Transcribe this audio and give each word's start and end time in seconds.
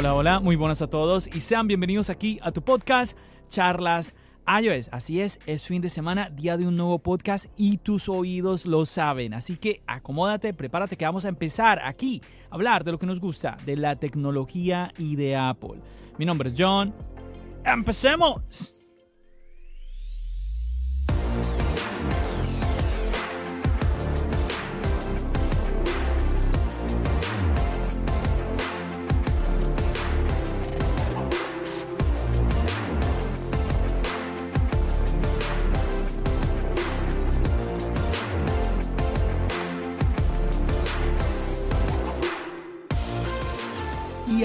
Hola, 0.00 0.14
hola, 0.14 0.40
muy 0.40 0.56
buenas 0.56 0.80
a 0.80 0.86
todos 0.86 1.26
y 1.26 1.40
sean 1.40 1.66
bienvenidos 1.66 2.08
aquí 2.08 2.40
a 2.42 2.52
tu 2.52 2.62
podcast 2.62 3.14
Charlas 3.50 4.14
iOS. 4.46 4.88
Así 4.92 5.20
es, 5.20 5.40
es 5.44 5.66
fin 5.66 5.82
de 5.82 5.90
semana, 5.90 6.30
día 6.30 6.56
de 6.56 6.66
un 6.66 6.74
nuevo 6.74 7.00
podcast 7.00 7.48
y 7.58 7.76
tus 7.76 8.08
oídos 8.08 8.64
lo 8.64 8.86
saben. 8.86 9.34
Así 9.34 9.58
que 9.58 9.82
acomódate, 9.86 10.54
prepárate 10.54 10.96
que 10.96 11.04
vamos 11.04 11.26
a 11.26 11.28
empezar 11.28 11.82
aquí 11.84 12.22
a 12.48 12.54
hablar 12.54 12.82
de 12.82 12.92
lo 12.92 12.98
que 12.98 13.04
nos 13.04 13.20
gusta, 13.20 13.58
de 13.66 13.76
la 13.76 13.96
tecnología 13.96 14.90
y 14.96 15.16
de 15.16 15.36
Apple. 15.36 15.82
Mi 16.16 16.24
nombre 16.24 16.48
es 16.48 16.54
John. 16.56 16.94
¡Empecemos! 17.62 18.79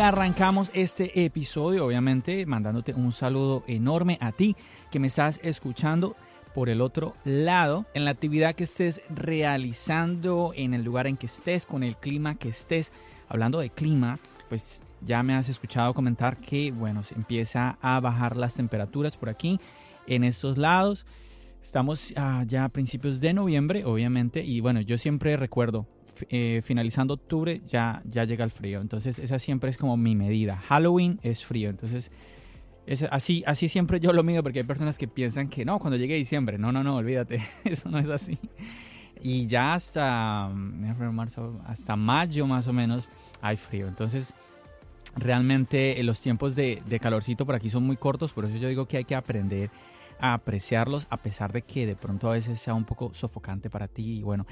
Arrancamos 0.01 0.71
este 0.73 1.23
episodio, 1.25 1.85
obviamente, 1.85 2.45
mandándote 2.45 2.93
un 2.93 3.13
saludo 3.13 3.63
enorme 3.65 4.17
a 4.19 4.33
ti 4.33 4.55
que 4.91 4.99
me 4.99 5.07
estás 5.07 5.39
escuchando 5.41 6.17
por 6.53 6.69
el 6.69 6.81
otro 6.81 7.15
lado, 7.23 7.85
en 7.93 8.03
la 8.03 8.11
actividad 8.11 8.55
que 8.55 8.65
estés 8.65 9.01
realizando, 9.09 10.51
en 10.53 10.73
el 10.73 10.83
lugar 10.83 11.07
en 11.07 11.15
que 11.15 11.27
estés, 11.27 11.65
con 11.65 11.81
el 11.81 11.97
clima 11.97 12.35
que 12.35 12.49
estés. 12.49 12.91
Hablando 13.29 13.59
de 13.59 13.69
clima, 13.69 14.19
pues 14.49 14.83
ya 15.01 15.23
me 15.23 15.33
has 15.33 15.47
escuchado 15.47 15.93
comentar 15.93 16.37
que, 16.37 16.71
bueno, 16.71 17.01
se 17.01 17.15
empieza 17.15 17.77
a 17.81 17.99
bajar 18.01 18.35
las 18.35 18.53
temperaturas 18.53 19.15
por 19.15 19.29
aquí, 19.29 19.59
en 20.07 20.25
estos 20.25 20.57
lados. 20.57 21.05
Estamos 21.61 22.13
ah, 22.17 22.43
ya 22.45 22.65
a 22.65 22.69
principios 22.69 23.21
de 23.21 23.33
noviembre, 23.33 23.85
obviamente, 23.85 24.43
y 24.43 24.59
bueno, 24.59 24.81
yo 24.81 24.97
siempre 24.97 25.37
recuerdo 25.37 25.87
eh, 26.29 26.61
finalizando 26.63 27.15
octubre 27.15 27.61
ya, 27.65 28.01
ya 28.05 28.23
llega 28.23 28.43
el 28.43 28.51
frío. 28.51 28.81
Entonces 28.81 29.19
esa 29.19 29.39
siempre 29.39 29.69
es 29.69 29.77
como 29.77 29.97
mi 29.97 30.15
medida. 30.15 30.57
Halloween 30.57 31.19
es 31.21 31.43
frío. 31.43 31.69
Entonces 31.69 32.11
es 32.85 33.03
así, 33.03 33.43
así 33.47 33.67
siempre 33.67 33.99
yo 33.99 34.13
lo 34.13 34.23
mido 34.23 34.43
porque 34.43 34.59
hay 34.59 34.65
personas 34.65 34.97
que 34.97 35.07
piensan 35.07 35.49
que 35.49 35.65
no, 35.65 35.79
cuando 35.79 35.97
llegue 35.97 36.15
diciembre. 36.15 36.57
No, 36.57 36.71
no, 36.71 36.83
no, 36.83 36.97
olvídate. 36.97 37.43
Eso 37.63 37.89
no 37.89 37.99
es 37.99 38.09
así. 38.09 38.37
Y 39.21 39.47
ya 39.47 39.73
hasta, 39.73 40.49
marzo, 40.49 41.59
hasta 41.65 41.95
mayo 41.95 42.45
más 42.47 42.67
o 42.67 42.73
menos 42.73 43.09
hay 43.41 43.57
frío. 43.57 43.87
Entonces 43.87 44.35
realmente 45.15 46.01
los 46.03 46.19
tiempos 46.21 46.55
de, 46.55 46.83
de 46.85 46.99
calorcito 46.99 47.45
por 47.45 47.55
aquí 47.55 47.69
son 47.69 47.83
muy 47.83 47.97
cortos. 47.97 48.33
Por 48.33 48.45
eso 48.45 48.57
yo 48.57 48.67
digo 48.67 48.87
que 48.87 48.97
hay 48.97 49.05
que 49.05 49.15
aprender 49.15 49.71
a 50.19 50.33
apreciarlos 50.33 51.07
a 51.09 51.17
pesar 51.17 51.51
de 51.51 51.61
que 51.61 51.85
de 51.85 51.95
pronto 51.95 52.29
a 52.29 52.33
veces 52.33 52.59
sea 52.59 52.73
un 52.73 52.85
poco 52.85 53.13
sofocante 53.13 53.69
para 53.69 53.87
ti 53.87 54.19
y 54.19 54.23
bueno. 54.23 54.45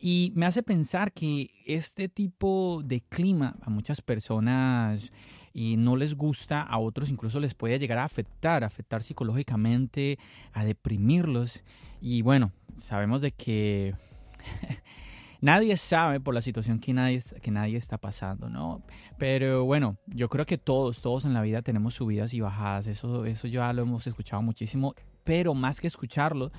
Y 0.00 0.32
me 0.34 0.46
hace 0.46 0.62
pensar 0.62 1.12
que 1.12 1.50
este 1.66 2.08
tipo 2.08 2.82
de 2.84 3.00
clima 3.02 3.56
a 3.62 3.70
muchas 3.70 4.00
personas 4.00 5.12
y 5.52 5.76
no 5.76 5.96
les 5.96 6.14
gusta, 6.14 6.62
a 6.62 6.78
otros 6.78 7.10
incluso 7.10 7.40
les 7.40 7.54
puede 7.54 7.78
llegar 7.78 7.98
a 7.98 8.04
afectar, 8.04 8.64
afectar 8.64 9.02
psicológicamente, 9.02 10.18
a 10.52 10.64
deprimirlos. 10.64 11.64
Y 12.00 12.22
bueno, 12.22 12.52
sabemos 12.76 13.20
de 13.20 13.32
que 13.32 13.94
nadie 15.40 15.76
sabe 15.76 16.20
por 16.20 16.34
la 16.34 16.42
situación 16.42 16.78
que 16.78 16.92
nadie, 16.92 17.20
que 17.42 17.50
nadie 17.50 17.76
está 17.76 17.98
pasando, 17.98 18.48
¿no? 18.48 18.82
Pero 19.18 19.64
bueno, 19.64 19.96
yo 20.06 20.28
creo 20.28 20.46
que 20.46 20.58
todos, 20.58 21.02
todos 21.02 21.24
en 21.24 21.34
la 21.34 21.42
vida 21.42 21.62
tenemos 21.62 21.94
subidas 21.94 22.32
y 22.32 22.40
bajadas, 22.40 22.86
eso, 22.86 23.24
eso 23.24 23.48
ya 23.48 23.72
lo 23.72 23.82
hemos 23.82 24.06
escuchado 24.06 24.42
muchísimo 24.42 24.94
pero 25.24 25.54
más 25.54 25.80
que 25.80 25.86
escucharlo, 25.86 26.52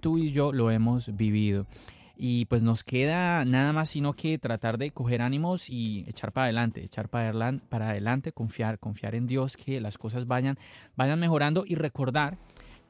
tú 0.00 0.18
y 0.18 0.32
yo 0.32 0.52
lo 0.52 0.70
hemos 0.70 1.14
vivido. 1.16 1.66
Y 2.16 2.46
pues 2.46 2.62
nos 2.62 2.82
queda 2.82 3.44
nada 3.44 3.72
más 3.72 3.90
sino 3.90 4.12
que 4.12 4.38
tratar 4.38 4.76
de 4.76 4.90
coger 4.90 5.22
ánimos 5.22 5.70
y 5.70 6.04
echar 6.08 6.32
para 6.32 6.46
adelante, 6.46 6.82
echar 6.82 7.08
para 7.08 7.30
adelante, 7.30 8.32
confiar, 8.32 8.80
confiar 8.80 9.14
en 9.14 9.28
Dios, 9.28 9.56
que 9.56 9.80
las 9.80 9.98
cosas 9.98 10.26
vayan, 10.26 10.58
vayan 10.96 11.20
mejorando 11.20 11.64
y 11.64 11.76
recordar 11.76 12.36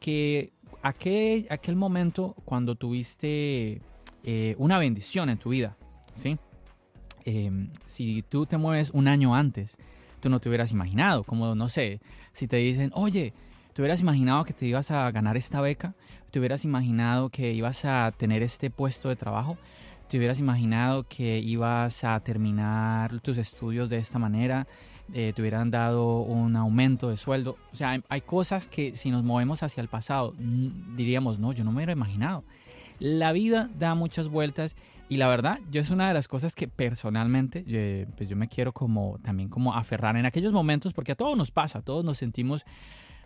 que 0.01 0.53
aquel, 0.83 1.47
aquel 1.51 1.77
momento 1.77 2.35
cuando 2.45 2.75
tuviste 2.75 3.83
eh, 4.25 4.55
una 4.59 4.79
bendición 4.79 5.29
en 5.29 5.39
tu 5.39 5.51
vida, 5.51 5.77
¿sí? 6.15 6.39
Em, 7.25 7.71
si 7.87 8.23
tú 8.23 8.47
te 8.47 8.57
mueves 8.57 8.91
un 8.91 9.09
año 9.09 9.35
antes, 9.35 9.77
tú 10.21 10.31
no 10.31 10.41
te 10.41 10.49
hubieras 10.49 10.73
imaginado, 10.73 11.25
como 11.25 11.55
no 11.55 11.69
sé, 11.69 12.01
si 12.33 12.49
te 12.49 12.57
dicen, 12.57 12.91
oye, 12.95 13.35
¿Te 13.79 13.83
hubieras 13.83 14.01
imaginado 14.01 14.45
que 14.45 14.53
te 14.53 14.67
ibas 14.67 14.91
a 14.91 15.09
ganar 15.13 15.37
esta 15.37 15.61
beca? 15.61 15.95
¿Te 16.33 16.41
hubieras 16.41 16.65
imaginado 16.65 17.29
que 17.29 17.53
ibas 17.53 17.85
a 17.85 18.11
tener 18.11 18.43
este 18.43 18.71
puesto 18.71 19.09
de 19.09 19.15
trabajo? 19.15 19.57
¿Te 20.09 20.19
hubieras 20.19 20.41
imaginado 20.41 21.05
que 21.05 21.39
ibas 21.39 22.03
a 22.03 22.19
terminar 22.19 23.21
tus 23.21 23.39
estudios 23.39 23.89
de 23.89 23.99
esta 23.99 24.19
manera? 24.19 24.67
Eh, 25.15 25.33
¿Te 25.33 25.43
hubieran 25.43 25.71
dado 25.71 26.23
un 26.23 26.57
aumento 26.57 27.09
de 27.09 27.17
sueldo? 27.17 27.57
O 27.73 27.77
sea, 27.77 28.03
hay, 28.09 28.21
cosas 28.23 28.67
que 28.67 28.97
si 28.97 29.13
nos 29.13 29.23
movemos 29.23 29.63
hacia 29.63 29.81
el 29.81 29.87
pasado 29.87 30.35
diríamos, 30.97 31.39
no, 31.39 31.53
yo 31.53 31.63
no 31.63 31.71
me 31.71 31.77
hubiera 31.77 31.93
imaginado. 31.93 32.43
La 32.99 33.31
vida 33.31 33.71
da 33.79 33.95
muchas 33.95 34.29
vueltas 34.29 34.75
y 35.09 35.19
la 35.19 35.29
verdad, 35.29 35.61
yo 35.71 35.81
es 35.81 35.91
una 35.91 36.09
de 36.09 36.15
las 36.15 36.27
cosas 36.27 36.57
que 36.57 36.67
personalmente, 36.67 37.63
eh, 37.69 38.09
pues 38.17 38.29
yo 38.29 38.35
me 38.35 38.49
quiero 38.49 38.73
como 38.73 39.21
también 39.23 39.49
como 39.49 39.73
aferrar 39.73 40.17
en 40.17 40.27
aquellos 40.27 40.53
momentos, 40.53 40.93
porque 40.95 41.13
a 41.13 41.15
todos 41.15 41.39
nos 41.39 41.53
pasa, 41.53 41.81
todos 41.81 42.05
nos 42.05 42.19
sentimos 42.19 42.67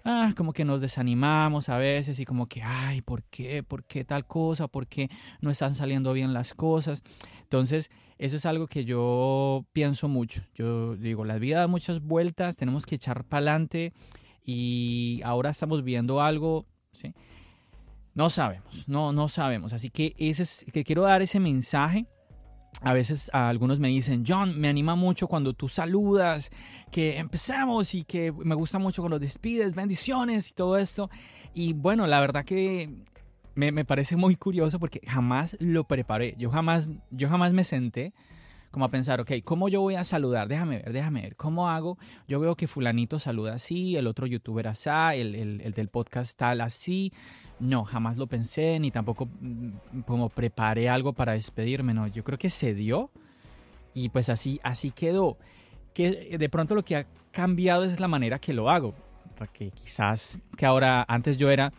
ah, 0.04 0.32
como 0.36 0.52
que 0.52 0.64
nos 0.64 0.80
desanimamos 0.80 1.68
a 1.68 1.78
veces 1.78 2.18
y 2.20 2.24
como 2.24 2.46
que, 2.46 2.62
ay, 2.62 3.02
¿por 3.02 3.22
qué? 3.24 3.62
¿Por 3.62 3.84
qué 3.84 4.04
tal 4.04 4.26
cosa? 4.26 4.68
¿Por 4.68 4.86
qué 4.86 5.10
no 5.40 5.50
están 5.50 5.74
saliendo 5.74 6.12
bien 6.12 6.32
las 6.32 6.54
cosas? 6.54 7.02
Entonces, 7.42 7.90
eso 8.18 8.36
es 8.36 8.46
algo 8.46 8.66
que 8.66 8.84
yo 8.84 9.66
pienso 9.72 10.08
mucho. 10.08 10.42
Yo 10.54 10.96
digo, 10.96 11.24
la 11.24 11.38
vida 11.38 11.60
da 11.60 11.66
muchas 11.66 12.00
vueltas, 12.00 12.56
tenemos 12.56 12.86
que 12.86 12.94
echar 12.94 13.24
para 13.24 13.38
adelante 13.38 13.92
y 14.44 15.20
ahora 15.24 15.50
estamos 15.50 15.84
viendo 15.84 16.20
algo. 16.20 16.66
No 18.14 18.28
sabemos, 18.30 18.88
no, 18.88 19.12
no 19.12 19.28
sabemos. 19.28 19.72
Así 19.72 19.90
que, 19.90 20.14
ese 20.18 20.42
es, 20.42 20.66
que 20.72 20.84
quiero 20.84 21.02
dar 21.02 21.22
ese 21.22 21.40
mensaje 21.40 22.06
a 22.80 22.92
veces 22.92 23.30
algunos 23.32 23.78
me 23.78 23.88
dicen, 23.88 24.24
John, 24.26 24.58
me 24.58 24.68
anima 24.68 24.94
mucho 24.96 25.28
cuando 25.28 25.52
tú 25.52 25.68
saludas, 25.68 26.50
que 26.90 27.18
empecemos 27.18 27.94
y 27.94 28.04
que 28.04 28.32
me 28.32 28.54
gusta 28.54 28.78
mucho 28.78 29.02
cuando 29.02 29.18
despides, 29.18 29.74
bendiciones 29.74 30.50
y 30.50 30.54
todo 30.54 30.78
esto. 30.78 31.10
Y 31.54 31.74
bueno, 31.74 32.06
la 32.06 32.20
verdad 32.20 32.44
que 32.44 32.90
me, 33.54 33.70
me, 33.70 33.84
parece 33.84 34.16
muy 34.16 34.36
curioso 34.36 34.78
porque 34.78 35.00
jamás 35.06 35.56
lo 35.60 35.84
preparé. 35.84 36.34
Yo 36.38 36.50
jamás, 36.50 36.90
yo 37.10 37.28
jamás 37.28 37.52
me 37.52 37.64
senté 37.64 38.14
como 38.72 38.86
a 38.86 38.90
pensar, 38.90 39.20
ok, 39.20 39.30
¿cómo 39.44 39.68
yo 39.68 39.80
voy 39.80 39.94
a 39.94 40.02
saludar? 40.02 40.48
Déjame 40.48 40.78
ver, 40.78 40.92
déjame 40.92 41.22
ver, 41.22 41.36
¿cómo 41.36 41.68
hago? 41.68 41.98
Yo 42.26 42.40
veo 42.40 42.56
que 42.56 42.66
fulanito 42.66 43.20
saluda 43.20 43.54
así, 43.54 43.96
el 43.96 44.08
otro 44.08 44.26
youtuber 44.26 44.66
así, 44.66 44.88
el, 44.90 45.36
el, 45.36 45.60
el 45.60 45.72
del 45.72 45.88
podcast 45.88 46.36
tal 46.36 46.60
así. 46.60 47.12
No, 47.60 47.84
jamás 47.84 48.16
lo 48.16 48.26
pensé, 48.26 48.80
ni 48.80 48.90
tampoco 48.90 49.28
mm, 49.40 50.00
como 50.06 50.28
preparé 50.30 50.88
algo 50.88 51.12
para 51.12 51.34
despedirme, 51.34 51.94
no, 51.94 52.08
yo 52.08 52.24
creo 52.24 52.38
que 52.38 52.50
se 52.50 52.74
dio 52.74 53.10
y 53.94 54.08
pues 54.08 54.28
así, 54.28 54.58
así 54.64 54.90
quedó. 54.90 55.38
Que 55.94 56.38
de 56.38 56.48
pronto 56.48 56.74
lo 56.74 56.82
que 56.82 56.96
ha 56.96 57.06
cambiado 57.30 57.84
es 57.84 58.00
la 58.00 58.08
manera 58.08 58.38
que 58.38 58.54
lo 58.54 58.70
hago, 58.70 58.94
que 59.52 59.70
quizás 59.70 60.40
que 60.56 60.64
ahora, 60.64 61.04
antes 61.06 61.36
yo 61.36 61.50
era, 61.50 61.72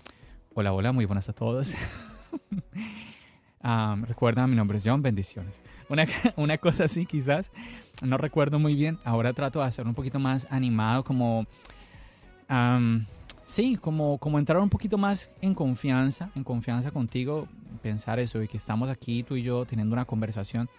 hola, 0.54 0.72
hola, 0.74 0.92
muy 0.92 1.06
buenas 1.06 1.28
a 1.30 1.34
todos. 1.34 1.74
recuerda, 4.06 4.46
mi 4.48 4.56
nombre 4.56 4.78
es 4.78 4.84
John, 4.86 5.02
bendiciones. 5.02 5.64
Una, 5.90 6.06
una, 6.36 6.58
cosa 6.58 6.86
así 6.86 7.06
quizás, 7.06 7.52
no 8.02 8.18
recuerdo 8.18 8.60
muy 8.60 8.76
bien, 8.76 9.00
ahora 9.04 9.34
trato 9.34 9.60
de 9.60 9.66
hacer 9.66 9.88
un 9.88 9.94
poquito 9.94 10.20
más 10.20 10.48
animado, 10.50 11.04
como... 11.04 11.46
sí, 13.46 13.78
como, 13.78 14.18
como 14.18 14.40
entrar 14.40 14.60
un 14.62 14.70
poquito 14.70 14.98
más 14.98 15.32
en 15.42 15.54
confianza, 15.54 16.30
en 16.36 16.44
confianza 16.44 16.92
contigo, 16.92 17.48
pensar 17.82 18.20
eso, 18.20 18.42
y 18.44 18.48
que 18.48 18.58
estamos 18.58 18.90
aquí 18.90 19.24
tú 19.24 19.36
y 19.36 19.44
yo 19.44 19.66
teniendo 19.66 19.94
una 19.94 20.06
conversación. 20.06 20.70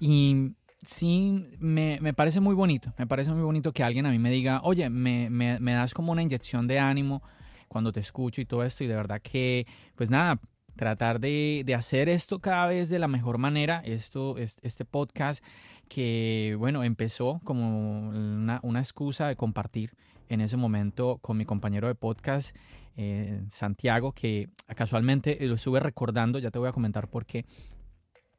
Y 0.00 0.52
sí, 0.82 1.46
me, 1.60 1.98
me, 2.00 2.12
parece 2.14 2.40
muy 2.40 2.54
bonito, 2.54 2.92
me 2.98 3.06
parece 3.06 3.30
muy 3.30 3.42
bonito 3.42 3.72
que 3.72 3.84
alguien 3.84 4.06
a 4.06 4.10
mí 4.10 4.18
me 4.18 4.30
diga, 4.30 4.60
oye, 4.64 4.88
me, 4.90 5.30
me, 5.30 5.60
me 5.60 5.74
das 5.74 5.94
como 5.94 6.12
una 6.12 6.22
inyección 6.22 6.66
de 6.66 6.78
ánimo 6.78 7.22
cuando 7.68 7.92
te 7.92 8.00
escucho 8.00 8.40
y 8.40 8.46
todo 8.46 8.64
esto, 8.64 8.84
y 8.84 8.86
de 8.86 8.96
verdad 8.96 9.20
que, 9.22 9.66
pues 9.94 10.10
nada, 10.10 10.40
tratar 10.76 11.20
de, 11.20 11.62
de, 11.64 11.74
hacer 11.74 12.08
esto 12.08 12.38
cada 12.38 12.66
vez 12.66 12.88
de 12.88 12.98
la 12.98 13.08
mejor 13.08 13.38
manera. 13.38 13.82
Esto, 13.84 14.36
este 14.38 14.84
podcast 14.84 15.44
que, 15.88 16.56
bueno, 16.58 16.84
empezó 16.84 17.40
como 17.44 18.08
una, 18.08 18.60
una 18.62 18.80
excusa 18.80 19.28
de 19.28 19.36
compartir 19.36 19.94
en 20.28 20.40
ese 20.40 20.56
momento 20.56 21.18
con 21.20 21.36
mi 21.36 21.44
compañero 21.44 21.88
de 21.88 21.94
podcast, 21.94 22.56
eh, 22.96 23.42
Santiago, 23.48 24.12
que 24.12 24.48
casualmente 24.74 25.36
lo 25.46 25.54
estuve 25.54 25.80
recordando, 25.80 26.38
ya 26.38 26.50
te 26.50 26.58
voy 26.58 26.68
a 26.68 26.72
comentar 26.72 27.08
por 27.08 27.26
qué. 27.26 27.44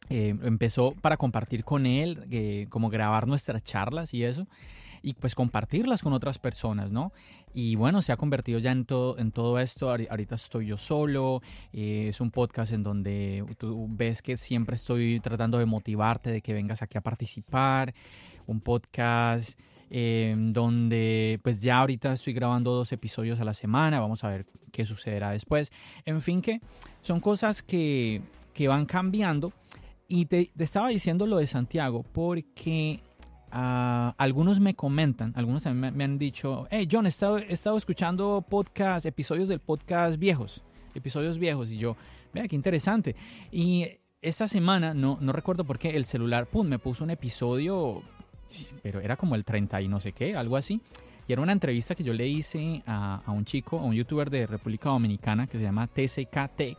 Eh, 0.10 0.36
empezó 0.42 0.96
para 1.02 1.18
compartir 1.18 1.64
con 1.64 1.86
él, 1.86 2.26
eh, 2.32 2.66
como 2.70 2.90
grabar 2.90 3.28
nuestras 3.28 3.64
charlas 3.64 4.14
y 4.14 4.24
eso. 4.24 4.48
Y 5.04 5.14
pues 5.16 5.36
compartirlas 5.36 6.02
con 6.02 6.14
otras 6.14 6.40
personas, 6.40 6.90
¿no? 6.90 7.12
Y 7.54 7.76
bueno, 7.76 8.02
se 8.02 8.14
ha 8.14 8.18
convertido 8.18 8.58
ya 8.58 8.72
en 8.72 8.86
todo, 8.86 9.18
en 9.20 9.32
todo 9.32 9.60
esto. 9.60 9.92
Ahorita 9.92 10.36
estoy 10.36 10.68
yo 10.68 10.78
solo. 10.78 11.42
Eh, 11.74 12.08
es 12.08 12.22
un 12.22 12.32
podcast 12.32 12.72
en 12.72 12.84
donde 12.84 13.46
tú 13.58 13.88
ves 13.90 14.22
que 14.22 14.38
siempre 14.38 14.78
estoy 14.78 15.20
tratando 15.20 15.60
de 15.60 15.66
motivarte, 15.66 16.32
de 16.32 16.42
que 16.42 16.54
vengas 16.54 16.82
aquí 16.82 16.98
a 16.98 17.02
participar. 17.02 17.94
Un 18.48 18.62
podcast 18.62 19.60
eh, 19.90 20.36
donde 20.38 21.40
pues 21.44 21.62
ya 21.62 21.80
ahorita 21.80 22.14
estoy 22.14 22.34
grabando 22.34 22.72
dos 22.72 22.94
episodios 22.94 23.42
a 23.42 23.44
la 23.44 23.54
semana. 23.54 24.00
Vamos 24.00 24.24
a 24.24 24.30
ver 24.30 24.46
qué 24.72 24.86
sucederá 24.86 25.32
después. 25.32 25.74
En 26.06 26.22
fin, 26.22 26.42
que 26.42 26.62
son 27.02 27.20
cosas 27.20 27.62
que, 27.62 28.22
que 28.54 28.70
van 28.70 28.86
cambiando. 28.86 29.52
Y 30.08 30.28
te, 30.28 30.50
te 30.56 30.64
estaba 30.64 30.88
diciendo 30.88 31.28
lo 31.28 31.38
de 31.38 31.48
Santiago 31.48 32.04
porque 32.14 33.02
Ah, 33.56 34.16
algunos 34.18 34.60
me 34.60 34.74
comentan, 34.74 35.32
algunos 35.36 35.64
me, 35.68 36.04
han 36.04 36.18
dicho, 36.18 36.66
hey 36.72 36.88
John, 36.92 37.06
he 37.06 37.10
estado, 37.10 37.78
escuchando 37.78 38.44
podcast, 38.50 39.06
episodios 39.06 39.48
del 39.48 39.60
podcast 39.60 40.18
viejos, 40.18 40.64
episodios 40.96 41.38
viejos, 41.38 41.70
y 41.70 41.78
yo, 41.78 41.96
vea 42.34 42.48
qué 42.48 42.56
interesante. 42.56 43.16
Y 43.52 43.86
esta 44.24 44.48
semana, 44.48 44.96
no, 44.96 45.20
recuerdo 45.32 45.66
por 45.66 45.78
qué, 45.78 45.92
el 45.92 46.06
celular, 46.06 46.48
pum, 46.48 46.66
me 46.66 46.80
puso 46.80 47.04
un 47.04 47.12
episodio, 47.12 48.02
pero 48.82 49.02
era 49.02 49.18
como 49.18 49.36
el 49.36 49.46
30 49.46 49.82
y 49.82 49.88
no 49.88 50.00
sé 50.00 50.14
qué, 50.14 50.36
algo 50.36 50.58
así. 50.58 50.82
Y 51.28 51.34
era 51.34 51.44
una 51.44 51.52
entrevista 51.52 51.94
que 51.94 52.04
yo 52.04 52.14
le 52.14 52.28
hice 52.28 52.82
a 52.88 53.22
un 53.28 53.46
chico, 53.46 53.78
a 53.78 53.84
un 53.84 53.94
youtuber 53.94 54.32
de 54.32 54.48
República 54.48 54.90
Dominicana 54.90 55.46
que 55.46 55.60
se 55.60 55.66
llama 55.66 55.86
TCK 55.86 56.56
Tech 56.56 56.78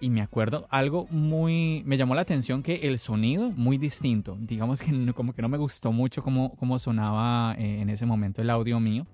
y 0.00 0.10
me 0.10 0.20
acuerdo 0.20 0.66
algo 0.70 1.06
muy, 1.10 1.82
me 1.86 1.96
llamó 1.96 2.14
la 2.14 2.22
atención 2.22 2.62
que 2.62 2.88
el 2.88 2.98
sonido 2.98 3.50
muy 3.50 3.78
distinto, 3.78 4.36
digamos 4.40 4.80
que 4.80 5.12
como 5.12 5.32
que 5.32 5.42
no 5.42 5.48
me 5.48 5.58
gustó 5.58 5.92
mucho 5.92 6.22
cómo, 6.22 6.54
cómo 6.56 6.78
sonaba 6.78 7.54
eh, 7.58 7.80
en 7.80 7.90
ese 7.90 8.06
momento 8.06 8.42
el 8.42 8.50
audio 8.50 8.80
mío. 8.80 9.06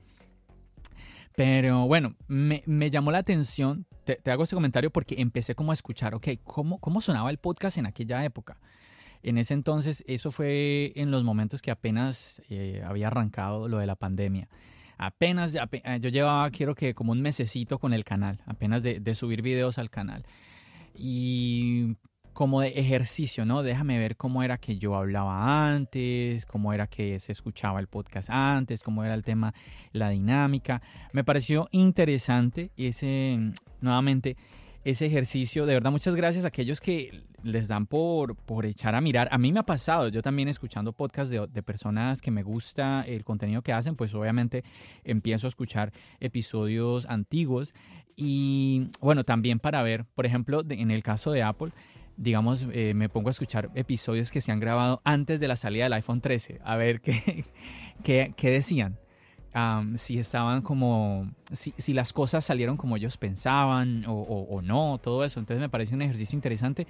Pero 1.37 1.87
bueno, 1.87 2.15
me, 2.29 2.63
me 2.67 2.91
llamó 2.91 3.11
la 3.11 3.19
atención, 3.19 3.87
te, 4.05 4.19
hago 4.31 4.45
ese 4.45 4.55
comentario 4.55 4.91
porque 4.91 5.17
empecé 5.19 5.55
como 5.55 5.73
a 5.73 5.75
escuchar, 5.75 6.15
ok, 6.15 6.29
¿cómo, 6.45 6.79
cómo 6.79 7.01
sonaba 7.01 7.31
el 7.31 7.39
podcast 7.39 7.79
en 7.79 7.87
aquella 7.87 8.25
época? 8.25 8.59
En 9.23 9.39
ese 9.39 9.55
entonces, 9.55 10.05
eso 10.07 10.31
fue 10.31 10.93
en 10.97 11.11
los 11.11 11.25
momentos 11.25 11.61
que 11.61 11.71
apenas 11.71 12.41
eh, 12.51 12.83
había 12.87 13.09
arrancado 13.09 13.69
lo 13.69 13.79
de 13.79 13.87
la 13.87 13.97
pandemia 13.97 14.49
apenas, 14.97 15.53
yo 16.01 16.09
llevaba 16.09 16.49
quiero 16.51 16.77
que 16.77 16.95
como 16.95 17.11
un 17.11 17.21
mesecito 17.21 17.81
con 17.81 17.93
el 17.93 18.05
canal, 18.05 18.41
apenas 18.47 18.85
de, 18.85 19.01
de, 19.01 19.15
subir 19.17 19.43
videos 19.43 19.77
al 19.79 19.91
canal 19.91 20.25
y 20.95 21.97
como 22.35 22.61
de 22.61 22.69
ejercicio, 22.69 23.47
¿no? 23.47 23.63
Déjame 23.63 23.99
ver 23.99 24.17
cómo 24.17 24.43
era 24.43 24.59
que 24.59 24.77
yo 24.77 24.97
hablaba 24.97 25.73
antes, 25.73 26.45
cómo 26.47 26.73
era 26.73 26.89
que 26.89 27.21
se 27.21 27.33
escuchaba 27.33 27.81
el 27.81 27.87
podcast 27.87 28.29
antes, 28.29 28.83
cómo 28.83 29.05
era 29.05 29.15
el 29.15 29.23
tema, 29.23 29.55
la 29.93 30.11
dinámica. 30.11 30.83
Me 31.13 31.25
pareció 31.25 31.69
interesante 31.71 32.73
ese, 32.77 33.39
nuevamente, 33.81 34.37
ese 34.85 35.07
ejercicio. 35.07 35.65
De 35.65 35.75
verdad, 35.75 35.93
muchas 35.93 36.17
gracias 36.17 36.45
a 36.45 36.49
aquellos 36.49 36.81
que 36.81 37.23
les 37.45 37.69
dan 37.69 37.87
por, 37.87 38.35
por 38.35 38.67
echar 38.67 38.97
a 38.97 39.01
mirar. 39.01 39.29
A 39.31 39.39
mí 39.39 39.53
me 39.53 39.61
ha 39.61 39.65
pasado, 39.65 40.09
yo 40.09 40.21
también 40.21 40.49
escuchando 40.49 40.93
podcasts 40.93 41.31
de, 41.31 41.47
de, 41.47 41.63
personas 41.63 42.21
que 42.21 42.33
me 42.33 42.43
gusta 42.43 43.05
el 43.07 43.25
contenido 43.25 43.63
que 43.63 43.73
hacen, 43.73 43.95
pues 43.95 44.13
obviamente 44.13 44.65
empiezo 45.05 45.47
a 45.47 45.49
escuchar 45.49 45.93
episodios 46.19 47.07
antiguos 47.07 47.75
y 48.17 48.91
bueno, 49.01 49.25
también 49.25 49.59
para 49.59 49.83
ver, 49.83 50.05
por 50.15 50.27
ejemplo, 50.27 50.63
en 50.69 50.91
el 50.91 51.03
caso 51.03 51.33
de 51.33 51.43
Apple, 51.43 51.73
digamos, 52.17 52.67
eh, 52.73 52.93
me 52.95 53.09
pongo 53.09 53.29
a 53.29 53.33
escuchar 53.33 53.71
episodios 53.75 54.31
que 54.31 54.41
se 54.41 54.53
han 54.53 54.61
grabado 54.61 55.01
antes 55.05 55.41
de 55.41 55.49
la 55.49 55.57
salida 55.57 55.85
del 55.85 55.95
iPhone 55.95 56.21
13, 56.21 56.61
a 56.65 56.77
ver 56.77 57.01
qué, 57.01 57.45
qué, 58.05 58.35
qué 58.37 58.51
decían. 58.51 58.99
si 59.97 60.19
estaban 60.19 60.63
como, 60.63 61.33
si, 61.53 61.75
si, 61.77 61.93
las 61.93 62.13
cosas 62.13 62.45
salieron 62.45 62.77
como 62.77 62.97
ellos 62.97 63.17
pensaban 63.17 64.05
o, 64.07 64.15
o, 64.15 64.63
no, 64.63 64.99
todo 65.03 65.25
eso. 65.25 65.41
Entonces 65.41 65.61
me 65.61 65.69
parece 65.69 65.95
un 65.95 66.03
ejercicio 66.03 66.37
interesante. 66.37 66.87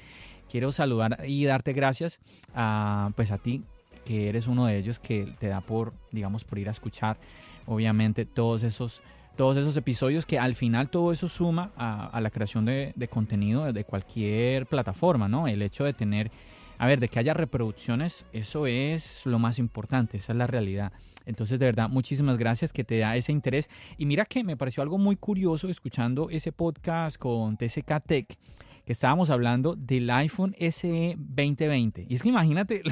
Quiero 0.50 0.72
saludar 0.72 1.24
y 1.26 1.44
darte 1.44 1.72
gracias 1.72 2.20
a, 2.54 3.10
pues 3.16 3.30
a 3.30 3.38
ti, 3.38 3.62
que 4.04 4.28
eres 4.28 4.46
uno 4.46 4.66
de 4.66 4.78
ellos 4.78 4.98
que 4.98 5.34
te 5.38 5.48
da 5.48 5.60
por, 5.60 5.94
digamos, 6.12 6.44
por 6.44 6.58
ir 6.58 6.68
a 6.68 6.72
escuchar, 6.72 7.18
obviamente, 7.66 8.26
todos 8.26 8.62
esos 8.62 9.02
todos 9.36 9.56
esos 9.56 9.76
episodios 9.76 10.26
que 10.26 10.38
al 10.38 10.54
final 10.54 10.88
todo 10.88 11.12
eso 11.12 11.28
suma 11.28 11.72
a, 11.76 12.20
la 12.20 12.30
creación 12.30 12.64
de, 12.64 13.08
contenido 13.10 13.72
de 13.72 13.84
cualquier 13.84 14.66
plataforma, 14.66 15.28
¿no? 15.28 15.48
El 15.48 15.62
hecho 15.62 15.84
de 15.84 15.92
tener, 15.92 16.30
a 16.78 16.86
ver, 16.86 17.00
de 17.00 17.08
que 17.08 17.18
haya 17.18 17.34
reproducciones, 17.34 18.26
eso 18.32 18.66
es 18.66 19.26
lo 19.26 19.38
más 19.38 19.58
importante, 19.58 20.16
esa 20.16 20.32
es 20.32 20.38
la 20.38 20.46
realidad. 20.46 20.92
Entonces, 21.26 21.58
de 21.58 21.66
verdad, 21.66 21.88
muchísimas 21.88 22.36
gracias 22.36 22.72
que 22.72 22.84
te 22.84 22.98
da 22.98 23.16
ese 23.16 23.32
interés. 23.32 23.68
Y 23.96 24.06
mira 24.06 24.24
que 24.24 24.44
me 24.44 24.56
pareció 24.56 24.82
algo 24.82 24.98
muy 24.98 25.16
curioso 25.16 25.68
escuchando 25.68 26.28
ese 26.30 26.52
podcast 26.52 27.16
con 27.16 27.56
TCK 27.56 28.04
Tech, 28.06 28.38
que 28.84 28.92
estábamos 28.92 29.30
hablando 29.30 29.74
del 29.74 30.10
iPhone 30.10 30.54
SE 30.58 31.16
2020. 31.18 32.06
Y 32.08 32.14
es 32.14 32.22
que 32.22 32.28
imagínate 32.28 32.82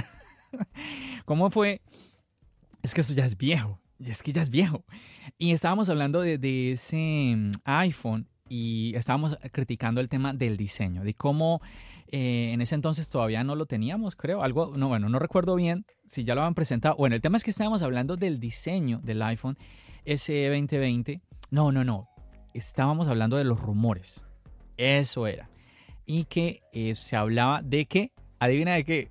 cómo 1.24 1.50
fue, 1.50 1.82
es 2.82 2.94
que 2.94 3.02
eso 3.02 3.12
ya 3.12 3.26
es 3.26 3.36
viejo, 3.36 3.81
es 4.10 4.22
que 4.22 4.32
ya 4.32 4.42
es 4.42 4.50
viejo. 4.50 4.84
Y 5.38 5.52
estábamos 5.52 5.88
hablando 5.88 6.20
de, 6.20 6.72
ese 6.72 7.34
mm, 7.36 7.52
iPhone 7.64 8.28
y 8.48 8.94
estábamos 8.96 9.38
criticando 9.52 10.00
el 10.00 10.08
tema 10.08 10.32
del 10.34 10.56
diseño, 10.56 11.04
de 11.04 11.14
cómo 11.14 11.62
eh, 12.08 12.50
en 12.52 12.60
ese 12.60 12.74
entonces 12.74 13.08
todavía 13.08 13.44
no 13.44 13.56
lo 13.56 13.66
teníamos, 13.66 14.16
creo. 14.16 14.42
Algo, 14.42 14.76
no, 14.76 14.88
bueno, 14.88 15.08
no 15.08 15.18
recuerdo 15.18 15.54
bien 15.54 15.86
si 16.06 16.24
ya 16.24 16.34
lo 16.34 16.42
han 16.42 16.54
presentado. 16.54 16.96
Bueno, 16.96 17.16
el 17.16 17.22
tema 17.22 17.36
es 17.36 17.44
que 17.44 17.50
estábamos 17.50 17.82
hablando 17.82 18.16
del 18.16 18.38
diseño 18.38 19.00
del 19.02 19.22
iPhone 19.22 19.56
SE 20.04 20.48
2020. 20.48 21.22
No, 21.50 21.72
no, 21.72 21.84
no. 21.84 22.08
Estábamos 22.52 23.08
hablando 23.08 23.36
de 23.36 23.44
los 23.44 23.60
rumores. 23.60 24.22
Eso 24.76 25.26
era. 25.26 25.48
Y 26.04 26.24
que 26.24 26.62
eh, 26.72 26.94
se 26.94 27.16
hablaba 27.16 27.62
de 27.62 27.86
que, 27.86 28.12
adivina 28.38 28.74
de 28.74 28.84
qué. 28.84 29.10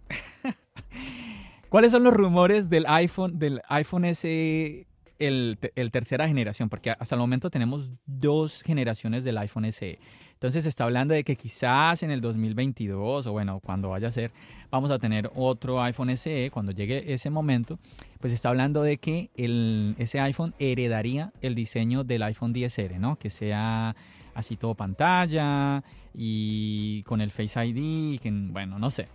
¿Cuáles 1.71 1.93
son 1.93 2.03
los 2.03 2.13
rumores 2.13 2.69
del 2.69 2.85
iPhone, 2.85 3.39
del 3.39 3.61
iPhone 3.69 4.03
SE, 4.13 4.87
el, 5.19 5.57
tercera 5.89 6.27
generación? 6.27 6.67
Porque 6.67 6.91
hasta 6.91 7.15
el 7.15 7.19
momento 7.19 7.49
tenemos 7.49 7.89
dos 8.05 8.61
generaciones 8.61 9.23
del 9.23 9.37
iPhone 9.37 9.71
SE. 9.71 9.97
Entonces 10.33 10.63
se 10.63 10.69
está 10.69 10.83
hablando 10.83 11.13
de 11.13 11.23
que 11.23 11.37
quizás 11.37 12.03
en 12.03 12.11
el 12.11 12.19
2022 12.19 13.25
o 13.25 13.31
bueno, 13.31 13.61
cuando 13.61 13.87
vaya 13.87 14.09
a 14.09 14.11
ser, 14.11 14.31
vamos 14.69 14.91
a 14.91 14.99
tener 14.99 15.31
otro 15.33 15.81
iPhone 15.81 16.17
SE. 16.17 16.49
Cuando 16.51 16.73
llegue 16.73 17.13
ese 17.13 17.29
momento, 17.29 17.79
pues 18.19 18.31
se 18.31 18.35
está 18.35 18.49
hablando 18.49 18.83
de 18.83 18.97
que 18.97 19.29
el, 19.37 19.95
ese 19.97 20.19
iPhone 20.19 20.53
heredaría 20.59 21.31
el 21.41 21.55
diseño 21.55 22.03
del 22.03 22.23
iPhone 22.23 22.53
10R, 22.53 22.99
¿no? 22.99 23.15
Que 23.15 23.29
sea 23.29 23.95
así 24.33 24.57
todo 24.57 24.75
pantalla 24.75 25.85
y 26.13 27.03
con 27.03 27.21
el 27.21 27.31
Face 27.31 27.65
ID, 27.65 28.19
que, 28.19 28.29
bueno, 28.29 28.77
no 28.77 28.89
sé. 28.89 29.07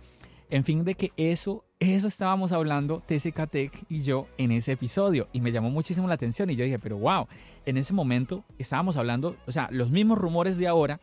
En 0.49 0.63
fin, 0.63 0.85
de 0.85 0.95
que 0.95 1.11
eso, 1.17 1.65
eso 1.79 2.07
estábamos 2.07 2.53
hablando 2.53 3.03
TCK 3.05 3.49
Tech 3.49 3.85
y 3.89 4.01
yo 4.01 4.27
en 4.37 4.51
ese 4.51 4.71
episodio 4.71 5.27
y 5.33 5.41
me 5.41 5.51
llamó 5.51 5.69
muchísimo 5.69 6.07
la 6.07 6.13
atención 6.13 6.49
y 6.49 6.55
yo 6.55 6.63
dije, 6.63 6.79
pero 6.79 6.97
wow, 6.97 7.27
en 7.65 7.77
ese 7.77 7.93
momento 7.93 8.45
estábamos 8.57 8.95
hablando, 8.95 9.35
o 9.45 9.51
sea, 9.51 9.67
los 9.71 9.89
mismos 9.89 10.17
rumores 10.17 10.57
de 10.57 10.67
ahora 10.67 11.01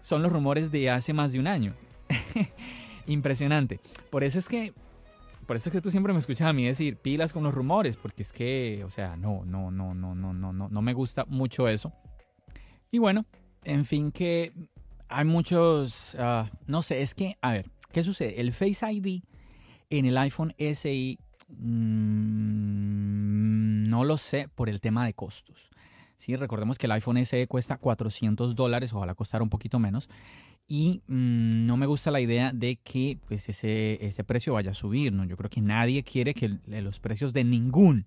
son 0.00 0.22
los 0.22 0.32
rumores 0.32 0.72
de 0.72 0.90
hace 0.90 1.12
más 1.12 1.32
de 1.32 1.38
un 1.38 1.46
año. 1.46 1.74
Impresionante. 3.06 3.80
Por 4.10 4.24
eso 4.24 4.38
es 4.38 4.48
que 4.48 4.72
por 5.46 5.56
eso 5.56 5.68
es 5.68 5.74
que 5.74 5.80
tú 5.80 5.90
siempre 5.90 6.12
me 6.12 6.18
escuchas 6.18 6.48
a 6.48 6.52
mí 6.52 6.64
decir 6.64 6.96
pilas 6.96 7.32
con 7.32 7.42
los 7.42 7.54
rumores, 7.54 7.96
porque 7.96 8.22
es 8.22 8.32
que, 8.32 8.82
o 8.84 8.90
sea, 8.90 9.16
no, 9.16 9.44
no, 9.44 9.70
no, 9.70 9.94
no, 9.94 10.14
no, 10.14 10.32
no, 10.32 10.52
no, 10.52 10.68
no 10.68 10.82
me 10.82 10.94
gusta 10.94 11.26
mucho 11.26 11.68
eso. 11.68 11.92
Y 12.90 12.98
bueno, 12.98 13.26
en 13.62 13.84
fin 13.84 14.10
que 14.10 14.52
hay 15.08 15.24
muchos, 15.24 16.16
ah, 16.18 16.50
no 16.66 16.82
sé, 16.82 17.02
es 17.02 17.14
que, 17.14 17.36
a 17.42 17.52
ver, 17.52 17.70
¿Qué 17.94 18.02
sucede? 18.02 18.40
El 18.40 18.52
Face 18.52 18.84
ID 18.92 19.22
en 19.88 20.04
el 20.04 20.18
iPhone 20.18 20.52
SI 20.58 21.16
mmm, 21.48 22.64
no 23.88 24.02
lo 24.02 24.16
sé 24.16 24.48
por 24.52 24.68
el 24.68 24.80
tema 24.80 25.06
de 25.06 25.14
costos. 25.14 25.70
Sí, 26.16 26.34
recordemos 26.34 26.76
que 26.76 26.86
el 26.86 26.92
iPhone 26.92 27.24
SE 27.24 27.46
cuesta 27.46 27.76
400 27.76 28.56
dólares, 28.56 28.92
ojalá 28.92 29.14
costara 29.14 29.44
un 29.44 29.50
poquito 29.50 29.78
menos. 29.78 30.08
Y 30.66 31.02
mmm, 31.06 31.66
no 31.66 31.76
me 31.76 31.86
gusta 31.86 32.10
la 32.10 32.20
idea 32.20 32.50
de 32.52 32.80
que 32.82 33.16
pues, 33.28 33.48
ese, 33.48 34.04
ese 34.04 34.24
precio 34.24 34.54
vaya 34.54 34.72
a 34.72 34.74
subir. 34.74 35.12
¿no? 35.12 35.24
Yo 35.24 35.36
creo 35.36 35.48
que 35.48 35.60
nadie 35.60 36.02
quiere 36.02 36.34
que 36.34 36.58
los 36.66 36.98
precios 36.98 37.32
de 37.32 37.44
ningún, 37.44 38.06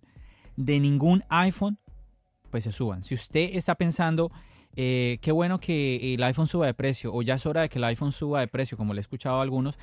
de 0.57 0.81
ningún 0.81 1.23
iPhone 1.29 1.79
pues 2.51 2.65
se 2.65 2.73
suban. 2.73 3.05
Si 3.05 3.15
usted 3.15 3.51
está 3.53 3.75
pensando 3.75 4.33
eh, 4.77 5.17
qué 5.21 5.31
bueno 5.31 5.59
que 5.59 6.13
el 6.13 6.21
iPhone 6.23 6.45
suba 6.45 6.67
de 6.67 6.75
precio 6.75 7.11
o 7.11 7.23
ya 7.23 7.33
es 7.33 7.45
hora 7.47 7.61
de 7.61 7.69
que 7.69 7.79
el 7.79 7.83
iPhone 7.83 8.11
suba 8.11 8.41
de 8.41 8.47
precio, 8.47 8.77
como 8.77 8.93
le 8.93 8.99
he 8.99 9.01
escuchado 9.01 9.39
a 9.39 9.41
algunos, 9.41 9.79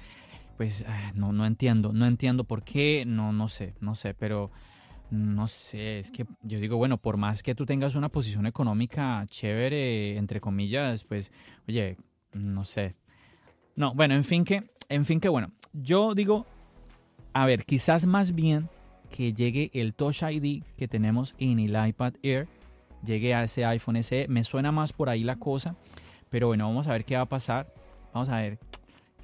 pues 0.57 0.85
ah, 0.89 1.11
no, 1.17 1.33
no 1.33 1.47
entiendo, 1.47 1.93
no 1.93 2.07
entiendo 2.07 2.45
por 2.45 2.63
qué, 2.63 3.05
no, 3.05 3.33
no 3.33 3.49
sé, 3.49 3.75
no 3.81 3.97
sé, 3.97 4.15
pero 4.15 4.53
no 5.11 5.49
sé, 5.49 5.99
es 5.99 6.13
que 6.13 6.27
yo 6.43 6.61
digo, 6.61 6.77
bueno, 6.77 6.99
por 6.99 7.17
más 7.17 7.43
que 7.43 7.57
tú 7.57 7.67
tengas 7.67 7.97
una 7.97 8.09
posición 8.09 8.47
económica 8.47 9.27
chévere, 9.29 10.17
entre 10.17 10.41
comillas, 10.41 11.03
pues, 11.03 11.33
oye, 11.69 11.97
no 12.33 12.65
sé. 12.65 12.95
No, 13.77 13.95
bueno, 13.95 14.15
en 14.15 14.23
fin 14.23 14.45
que, 14.45 14.63
en 14.89 15.05
fin 15.05 15.19
que, 15.21 15.29
bueno, 15.29 15.51
yo 15.73 16.15
digo, 16.15 16.47
a 17.33 17.47
ver, 17.47 17.65
quizás 17.65 18.07
más 18.07 18.33
bien 18.33 18.69
que 19.11 19.33
llegue 19.33 19.71
el 19.75 19.95
Touch 19.95 20.23
ID 20.23 20.63
que 20.77 20.89
tenemos 20.89 21.35
en 21.39 21.59
el 21.59 21.89
iPad 21.89 22.15
Air, 22.23 22.49
llegue 23.05 23.35
a 23.35 23.45
ese 23.45 23.65
iPhone 23.65 24.03
SE. 24.03 24.27
Me 24.29 24.45
suena 24.45 24.73
más 24.73 24.93
por 24.93 25.09
ahí 25.09 25.25
la 25.25 25.37
cosa, 25.37 25.77
pero 26.31 26.49
bueno, 26.49 26.67
vamos 26.67 26.87
a 26.89 26.93
ver 26.93 27.05
qué 27.05 27.17
va 27.17 27.23
a 27.23 27.29
pasar. 27.29 27.73
Vamos 28.13 28.29
a 28.29 28.37
ver 28.37 28.59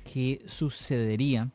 qué 0.04 0.42
sucedería. 0.46 1.50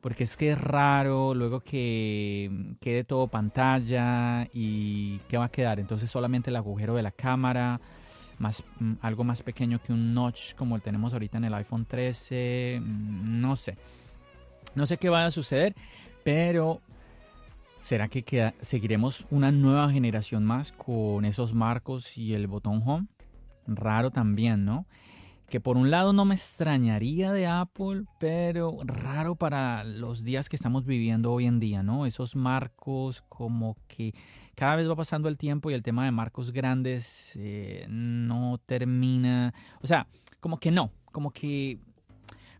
Porque 0.00 0.24
es 0.24 0.36
que 0.36 0.50
es 0.50 0.60
raro 0.60 1.32
luego 1.32 1.60
que 1.60 2.74
quede 2.80 3.04
todo 3.04 3.28
pantalla 3.28 4.48
y 4.52 5.18
qué 5.28 5.38
va 5.38 5.44
a 5.44 5.50
quedar. 5.50 5.78
Entonces 5.78 6.10
solamente 6.10 6.50
el 6.50 6.56
agujero 6.56 6.96
de 6.96 7.02
la 7.02 7.12
cámara, 7.12 7.80
más, 8.38 8.64
mm, 8.80 8.94
algo 9.00 9.22
más 9.22 9.42
pequeño 9.42 9.80
que 9.80 9.92
un 9.92 10.12
notch 10.12 10.54
como 10.56 10.74
el 10.74 10.82
tenemos 10.82 11.12
ahorita 11.12 11.38
en 11.38 11.44
el 11.44 11.54
iPhone 11.54 11.86
13. 11.86 12.80
Mm, 12.82 13.40
no 13.40 13.54
sé. 13.54 13.76
No 14.74 14.86
sé 14.86 14.96
qué 14.96 15.08
va 15.08 15.24
a 15.24 15.30
suceder, 15.30 15.76
pero 16.24 16.80
¿será 17.82 18.08
que 18.08 18.54
seguiremos 18.60 19.26
una 19.30 19.50
nueva 19.50 19.90
generación 19.90 20.44
más 20.44 20.72
con 20.72 21.24
esos 21.24 21.52
marcos 21.52 22.16
y 22.16 22.32
el 22.32 22.46
botón 22.46 22.80
home? 22.86 23.08
Raro 23.66 24.10
también, 24.10 24.64
¿no? 24.64 24.86
Que 25.50 25.60
por 25.60 25.76
un 25.76 25.90
lado 25.90 26.12
no 26.12 26.24
me 26.24 26.34
extrañaría 26.34 27.32
de 27.32 27.46
Apple, 27.46 28.04
pero 28.18 28.78
raro 28.84 29.34
para 29.34 29.84
los 29.84 30.22
días 30.24 30.48
que 30.48 30.56
estamos 30.56 30.86
viviendo 30.86 31.32
hoy 31.32 31.46
en 31.46 31.58
día, 31.60 31.82
¿no? 31.82 32.06
Esos 32.06 32.36
marcos 32.36 33.22
como 33.28 33.76
que 33.88 34.14
cada 34.54 34.76
vez 34.76 34.88
va 34.88 34.96
pasando 34.96 35.28
el 35.28 35.36
tiempo 35.36 35.70
y 35.70 35.74
el 35.74 35.82
tema 35.82 36.04
de 36.04 36.12
marcos 36.12 36.52
grandes 36.52 37.32
eh, 37.36 37.84
no 37.88 38.58
termina. 38.64 39.52
O 39.82 39.86
sea, 39.88 40.06
como 40.40 40.58
que 40.58 40.70
no, 40.70 40.92
como 41.10 41.32
que 41.32 41.80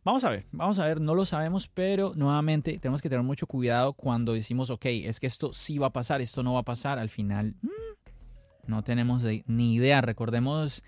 Vamos 0.04 0.24
a 0.24 0.30
ver, 0.30 0.46
vamos 0.50 0.80
a 0.80 0.86
ver, 0.86 1.00
no 1.00 1.14
lo 1.14 1.24
sabemos, 1.24 1.68
pero 1.68 2.12
nuevamente 2.16 2.76
tenemos 2.78 3.00
que 3.00 3.08
tener 3.08 3.22
mucho 3.22 3.46
cuidado 3.46 3.92
cuando 3.92 4.32
decimos, 4.32 4.68
ok, 4.70 4.86
es 4.86 5.20
que 5.20 5.28
esto 5.28 5.52
sí 5.52 5.78
va 5.78 5.88
a 5.88 5.92
pasar, 5.92 6.20
esto 6.20 6.42
no 6.42 6.54
va 6.54 6.60
a 6.60 6.64
pasar, 6.64 6.98
al 6.98 7.08
final 7.08 7.54
mm, 7.62 7.92
no 8.66 8.82
tenemos 8.82 9.22
ni 9.46 9.74
idea. 9.74 10.00
Recordemos 10.00 10.82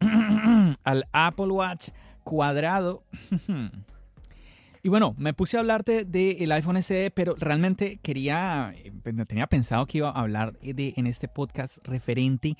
al 0.84 1.08
Apple 1.12 1.46
Watch 1.46 1.88
cuadrado. 2.22 3.02
y 4.82 4.88
bueno, 4.88 5.16
me 5.18 5.34
puse 5.34 5.56
a 5.56 5.60
hablarte 5.60 6.04
del 6.04 6.52
iPhone 6.52 6.80
SE, 6.80 7.10
pero 7.10 7.34
realmente 7.36 7.98
quería, 8.02 8.72
eh, 8.76 8.92
tenía 9.26 9.48
pensado 9.48 9.86
que 9.86 9.98
iba 9.98 10.10
a 10.10 10.20
hablar 10.20 10.52
de, 10.60 10.94
en 10.96 11.08
este 11.08 11.26
podcast 11.26 11.78
referente 11.86 12.56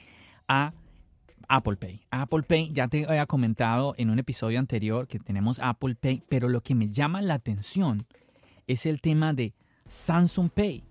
a 0.48 0.72
Apple 1.50 1.74
Pay. 1.74 2.00
Apple 2.12 2.44
Pay, 2.44 2.70
ya 2.72 2.86
te 2.86 3.04
había 3.06 3.26
comentado 3.26 3.94
en 3.98 4.08
un 4.08 4.20
episodio 4.20 4.60
anterior 4.60 5.08
que 5.08 5.18
tenemos 5.18 5.58
Apple 5.58 5.96
Pay, 5.96 6.22
pero 6.28 6.48
lo 6.48 6.60
que 6.60 6.76
me 6.76 6.90
llama 6.90 7.20
la 7.22 7.34
atención 7.34 8.06
es 8.68 8.86
el 8.86 9.00
tema 9.00 9.32
de 9.32 9.52
Samsung 9.88 10.48
Pay. 10.48 10.84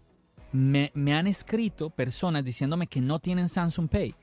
Me, 0.52 0.92
han 1.14 1.28
escrito 1.28 1.90
personas 1.90 2.44
diciéndome 2.44 2.88
que 2.88 3.00
no 3.00 3.20
tienen 3.20 3.48
Samsung 3.48 3.88
Pay. 3.88 4.14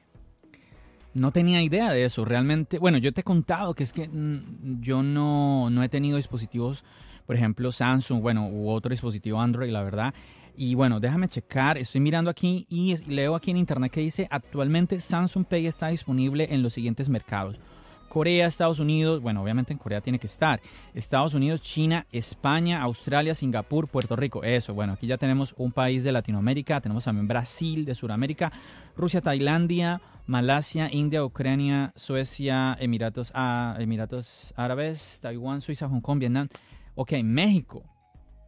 No 1.14 1.32
tenía 1.32 1.62
idea 1.62 1.90
de 1.90 2.04
eso. 2.04 2.26
Realmente, 2.26 2.78
bueno, 2.78 2.98
yo 2.98 3.14
te 3.14 3.22
he 3.22 3.24
contado 3.24 3.72
que 3.72 3.84
es 3.84 3.94
que 3.94 4.06
mm, 4.06 4.82
yo 4.82 5.02
no, 5.02 5.70
no 5.70 5.82
he 5.82 5.88
tenido 5.88 6.18
dispositivos, 6.18 6.84
por 7.24 7.36
ejemplo, 7.36 7.72
Samsung, 7.72 8.20
bueno, 8.20 8.46
u 8.50 8.68
otro 8.68 8.90
dispositivo 8.90 9.40
Android, 9.40 9.70
la 9.70 9.82
verdad. 9.82 10.12
Y 10.56 10.74
bueno, 10.74 11.00
déjame 11.00 11.28
checar, 11.28 11.76
estoy 11.76 12.00
mirando 12.00 12.30
aquí 12.30 12.66
y 12.70 12.96
leo 13.06 13.34
aquí 13.34 13.50
en 13.50 13.58
internet 13.58 13.92
que 13.92 14.00
dice, 14.00 14.26
actualmente 14.30 14.98
Samsung 15.00 15.44
Pay 15.44 15.66
está 15.66 15.88
disponible 15.88 16.48
en 16.50 16.62
los 16.62 16.72
siguientes 16.72 17.08
mercados. 17.08 17.60
Corea, 18.08 18.46
Estados 18.46 18.78
Unidos, 18.78 19.20
bueno, 19.20 19.42
obviamente 19.42 19.74
en 19.74 19.78
Corea 19.78 20.00
tiene 20.00 20.18
que 20.18 20.26
estar. 20.26 20.62
Estados 20.94 21.34
Unidos, 21.34 21.60
China, 21.60 22.06
España, 22.12 22.80
Australia, 22.80 23.34
Singapur, 23.34 23.88
Puerto 23.88 24.16
Rico. 24.16 24.42
Eso, 24.42 24.72
bueno, 24.72 24.94
aquí 24.94 25.06
ya 25.06 25.18
tenemos 25.18 25.54
un 25.58 25.72
país 25.72 26.02
de 26.04 26.12
Latinoamérica, 26.12 26.80
tenemos 26.80 27.04
también 27.04 27.28
Brasil 27.28 27.84
de 27.84 27.94
Sudamérica, 27.94 28.50
Rusia, 28.96 29.20
Tailandia, 29.20 30.00
Malasia, 30.26 30.88
India, 30.90 31.22
Ucrania, 31.24 31.92
Suecia, 31.94 32.76
Emiratos, 32.80 33.32
ah, 33.34 33.76
Emiratos 33.78 34.54
Árabes, 34.56 35.18
Taiwán, 35.20 35.60
Suiza, 35.60 35.86
Hong 35.86 36.00
Kong, 36.00 36.18
Vietnam. 36.18 36.48
Ok, 36.94 37.12
México. 37.22 37.82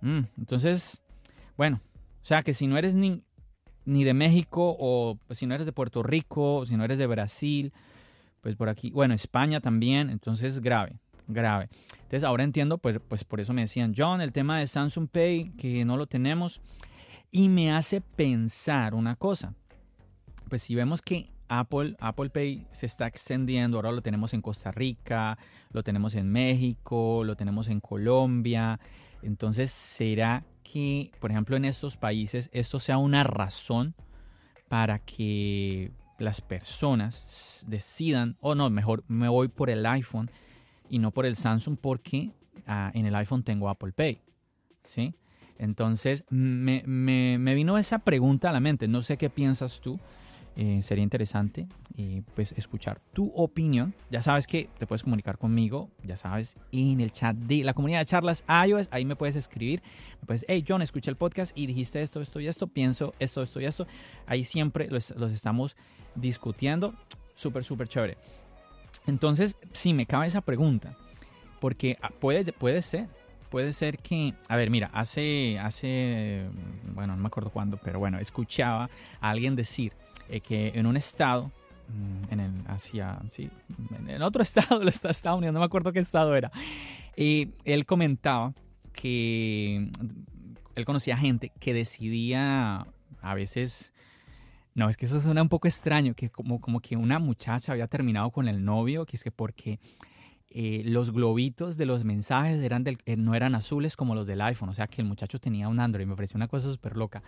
Mm, 0.01 0.21
entonces, 0.39 1.03
bueno, 1.59 1.81
o 2.23 2.25
sea 2.25 2.43
que 2.43 2.55
si 2.55 2.67
no 2.67 2.77
eres 2.77 2.95
ni, 2.95 3.23
ni 3.85 4.05
de 4.05 4.15
México 4.15 4.77
o 4.79 5.19
pues, 5.27 5.39
si 5.39 5.47
no 5.47 5.55
eres 5.55 5.67
de 5.67 5.73
Puerto 5.73 6.03
Rico, 6.03 6.67
si 6.67 6.77
no 6.77 6.85
eres 6.85 6.99
de 6.99 7.07
Brasil, 7.07 7.73
pues 8.41 8.57
por 8.57 8.69
aquí, 8.69 8.91
bueno, 8.91 9.15
España 9.15 9.61
también, 9.61 10.11
entonces 10.11 10.61
grave, 10.61 10.99
grave. 11.27 11.69
Entonces 11.93 12.25
ahora 12.25 12.45
entiendo, 12.45 12.79
pues, 12.79 13.01
pues 13.07 13.25
por 13.25 13.41
eso 13.41 13.53
me 13.53 13.63
decían, 13.63 13.95
John, 13.97 14.21
el 14.21 14.33
tema 14.33 14.59
de 14.59 14.67
Samsung 14.67 15.09
Pay, 15.09 15.53
que 15.57 15.85
no 15.85 15.97
lo 15.97 16.07
tenemos, 16.07 16.61
y 17.31 17.49
me 17.49 17.73
hace 17.73 18.01
pensar 18.01 18.95
una 18.95 19.17
cosa. 19.17 19.55
Pues 20.49 20.63
si 20.63 20.75
vemos 20.75 21.03
que 21.03 21.31
Apple, 21.49 21.97
Apple 21.99 22.31
Pay 22.31 22.67
se 22.73 22.87
está 22.87 23.07
extendiendo, 23.07 23.79
ahora 23.79 23.93
lo 23.93 24.03
tenemos 24.03 24.35
en 24.35 24.43
Costa 24.43 24.71
Rica, 24.71 25.39
lo 25.73 25.83
tenemos 25.83 26.15
en 26.15 26.31
México, 26.31 27.23
lo 27.25 27.37
tenemos 27.37 27.69
en 27.69 27.81
Colombia, 27.81 28.81
entonces 29.23 29.71
será 29.71 30.45
que, 30.73 31.11
por 31.21 31.31
ejemplo, 31.31 31.57
en 31.57 31.65
estos 31.65 31.97
países 31.97 32.51
esto 32.53 32.79
sea 32.79 32.99
una 32.99 33.25
razón 33.25 33.95
para 34.69 34.99
que 34.99 35.91
las 36.19 36.41
personas 36.41 37.65
decidan, 37.69 38.37
o 38.41 38.55
no, 38.55 38.69
mejor 38.71 39.05
me 39.09 39.29
voy 39.29 39.49
por 39.49 39.71
el 39.71 39.87
iPhone 39.87 40.31
y 40.91 40.99
no 40.99 41.11
por 41.11 41.27
el 41.27 41.37
Samsung 41.37 41.77
porque 41.81 42.33
ah, 42.67 42.91
en 42.95 43.07
el 43.07 43.15
iPhone 43.15 43.43
tengo 43.43 43.69
Apple 43.69 43.93
Pay. 43.93 44.21
¿Sí? 44.83 45.15
Entonces 45.59 46.25
me, 46.31 46.83
me, 46.87 47.55
vino 47.55 47.79
esa 47.79 47.99
pregunta 47.99 48.51
a 48.51 48.53
la 48.53 48.61
mente. 48.61 48.89
No 48.89 49.03
sé 49.03 49.17
qué 49.17 49.29
piensas 49.29 49.81
tú. 49.81 49.99
Eh, 50.61 50.83
sería 50.83 51.05
interesante 51.05 51.69
eh, 51.97 52.23
pues 52.35 52.51
escuchar 52.51 53.01
tu 53.13 53.31
opinión. 53.37 53.95
Ya 54.11 54.21
sabes 54.21 54.49
que 54.49 54.69
te 54.77 54.89
puedes 54.89 55.05
comunicar 55.05 55.39
conmigo, 55.39 55.89
ya 56.03 56.17
sabes, 56.17 56.57
en 56.73 57.01
el 57.01 57.13
chat 57.13 57.37
de 57.37 57.63
la 57.63 57.75
comunidad 57.75 58.01
de 58.01 58.07
charlas 58.07 58.45
iOS. 58.67 58.89
Ahí 58.91 59.05
me 59.05 59.15
puedes 59.15 59.37
escribir. 59.37 59.85
Me 60.21 60.27
puedes, 60.27 60.45
hey 60.49 60.65
John, 60.67 60.83
escuché 60.83 61.13
el 61.13 61.17
podcast 61.17 61.57
y 61.57 61.69
dijiste 61.69 62.03
esto, 62.03 62.21
esto 62.21 62.41
y 62.41 62.49
esto. 62.49 62.67
Pienso 62.67 63.15
esto, 63.21 63.41
esto 63.41 63.61
y 63.61 63.67
esto. 63.67 63.87
Ahí 64.27 64.43
siempre 64.43 64.89
los, 64.91 65.13
estamos 65.13 65.77
discutiendo. 66.17 66.93
Súper, 67.37 67.63
súper 67.63 67.87
chévere. 67.87 68.19
Entonces, 69.07 69.57
sí, 69.73 69.95
me 69.95 70.07
cabe 70.07 70.27
esa 70.27 70.41
pregunta. 70.41 70.97
Porque 71.61 71.99
ah, 72.03 72.11
puede, 72.11 72.53
puede 72.53 72.83
ser, 72.83 73.07
puede 73.49 73.73
ser 73.73 73.99
que, 73.99 74.35
a 74.49 74.57
ver, 74.57 74.71
mira, 74.71 74.91
hace, 74.93 75.57
hace, 75.61 76.49
bueno, 76.95 77.15
no 77.15 77.23
me 77.23 77.29
acuerdo 77.29 77.51
cuándo, 77.51 77.79
pero 77.81 78.01
bueno, 78.01 78.19
escuchaba 78.19 78.91
a 79.21 79.31
alguien 79.31 79.55
decir 79.55 79.93
eh, 80.29 80.41
que 80.41 80.73
en 80.75 80.87
un 80.87 80.97
estado, 80.97 81.51
mm, 81.89 82.33
en 82.33 82.41
el, 82.41 82.53
sí, 83.31 83.51
en 84.09 84.23
otro 84.23 84.43
estado 84.43 84.81
de 84.81 84.91
Estados 84.91 85.25
Unidos, 85.25 85.53
no 85.53 85.61
me 85.61 85.67
acuerdo 85.67 85.93
qué 85.93 86.01
estado 86.01 86.35
era, 86.37 86.51
y 87.17 87.51
él 87.65 87.87
comentaba 87.87 88.55
que 88.93 89.91
él 90.75 90.85
conocía 90.85 91.17
gente 91.17 91.53
que 91.61 91.75
decidía 91.75 92.87
a 93.21 93.35
veces... 93.35 93.93
No, 94.75 94.89
es 94.89 94.97
que 94.97 95.07
eso 95.07 95.21
suena 95.21 95.43
un 95.43 95.49
poco 95.49 95.67
extraño, 95.67 96.15
que 96.15 96.31
como, 96.31 96.61
como 96.61 96.79
que 96.79 96.97
una 96.97 97.19
muchacha 97.19 97.73
había 97.73 97.89
terminado 97.89 98.31
con 98.31 98.47
el 98.47 98.65
novio, 98.65 99.05
que 99.07 99.17
es 99.17 99.25
que 99.25 99.33
porque 99.33 99.81
eh, 100.51 100.83
los 100.87 101.11
globitos 101.13 101.77
de 101.77 101.85
los 101.85 102.05
mensajes 102.05 102.63
eran 102.63 102.83
del, 102.83 102.99
eh, 103.05 103.17
no 103.17 103.35
eran 103.35 103.55
azules 103.55 103.97
como 103.97 104.15
los 104.15 104.27
del 104.27 104.41
iPhone, 104.41 104.71
o 104.71 104.75
sea 104.75 104.87
que 104.87 105.03
el 105.03 105.07
muchacho 105.07 105.39
tenía 105.39 105.69
un 105.69 105.79
Android, 105.79 106.07
me 106.07 106.17
pareció 106.17 106.37
una 106.37 106.49
cosa 106.49 106.71
súper 106.71 106.97
loca. 106.97 107.23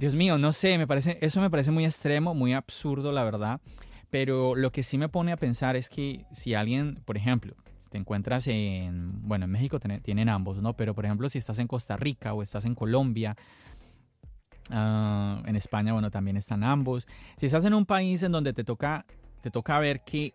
Dios 0.00 0.14
mío, 0.14 0.38
no 0.38 0.54
sé, 0.54 0.78
me 0.78 0.86
parece, 0.86 1.18
eso 1.20 1.42
me 1.42 1.50
parece 1.50 1.70
muy 1.72 1.84
extremo, 1.84 2.34
muy 2.34 2.54
absurdo, 2.54 3.12
la 3.12 3.22
verdad. 3.22 3.60
Pero 4.08 4.54
lo 4.54 4.72
que 4.72 4.82
sí 4.82 4.96
me 4.96 5.10
pone 5.10 5.30
a 5.30 5.36
pensar 5.36 5.76
es 5.76 5.90
que 5.90 6.24
si 6.32 6.54
alguien, 6.54 7.02
por 7.04 7.18
ejemplo, 7.18 7.54
te 7.90 7.98
encuentras 7.98 8.46
en, 8.46 9.28
bueno, 9.28 9.44
en 9.44 9.50
México 9.50 9.78
tienen 9.78 10.30
ambos, 10.30 10.62
¿no? 10.62 10.74
Pero 10.74 10.94
por 10.94 11.04
ejemplo, 11.04 11.28
si 11.28 11.36
estás 11.36 11.58
en 11.58 11.66
Costa 11.66 11.98
Rica 11.98 12.32
o 12.32 12.40
estás 12.40 12.64
en 12.64 12.74
Colombia, 12.74 13.36
ah, 14.70 15.42
en 15.44 15.54
España, 15.54 15.92
bueno, 15.92 16.10
también 16.10 16.38
están 16.38 16.64
ambos. 16.64 17.06
Si 17.36 17.44
estás 17.44 17.66
en 17.66 17.74
un 17.74 17.84
país 17.84 18.22
en 18.22 18.32
donde 18.32 18.54
te 18.54 18.64
toca, 18.64 19.04
te 19.42 19.50
toca 19.50 19.78
ver 19.80 20.00
que 20.00 20.32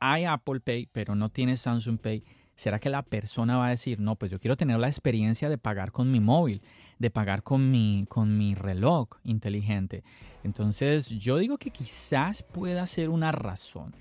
hay 0.00 0.24
Apple 0.24 0.60
Pay, 0.60 0.88
pero 0.90 1.14
no 1.14 1.28
tienes 1.28 1.60
Samsung 1.60 1.98
Pay, 1.98 2.24
¿será 2.56 2.78
que 2.78 2.88
la 2.88 3.02
persona 3.02 3.58
va 3.58 3.66
a 3.66 3.70
decir, 3.70 4.00
no, 4.00 4.16
pues 4.16 4.30
yo 4.30 4.40
quiero 4.40 4.56
tener 4.56 4.78
la 4.78 4.88
experiencia 4.88 5.50
de 5.50 5.58
pagar 5.58 5.92
con 5.92 6.10
mi 6.10 6.20
móvil? 6.20 6.62
De 6.98 7.10
pagar 7.10 7.42
con 7.42 7.70
mi, 7.70 8.06
con 8.08 8.36
mi 8.36 8.54
reloj 8.54 9.08
inteligente. 9.24 10.02
Entonces 10.44 11.08
yo 11.08 11.38
digo 11.38 11.58
que 11.58 11.70
quizás 11.70 12.42
pueda 12.42 12.86
ser 12.86 13.08
una 13.08 13.32
razón. 13.32 13.94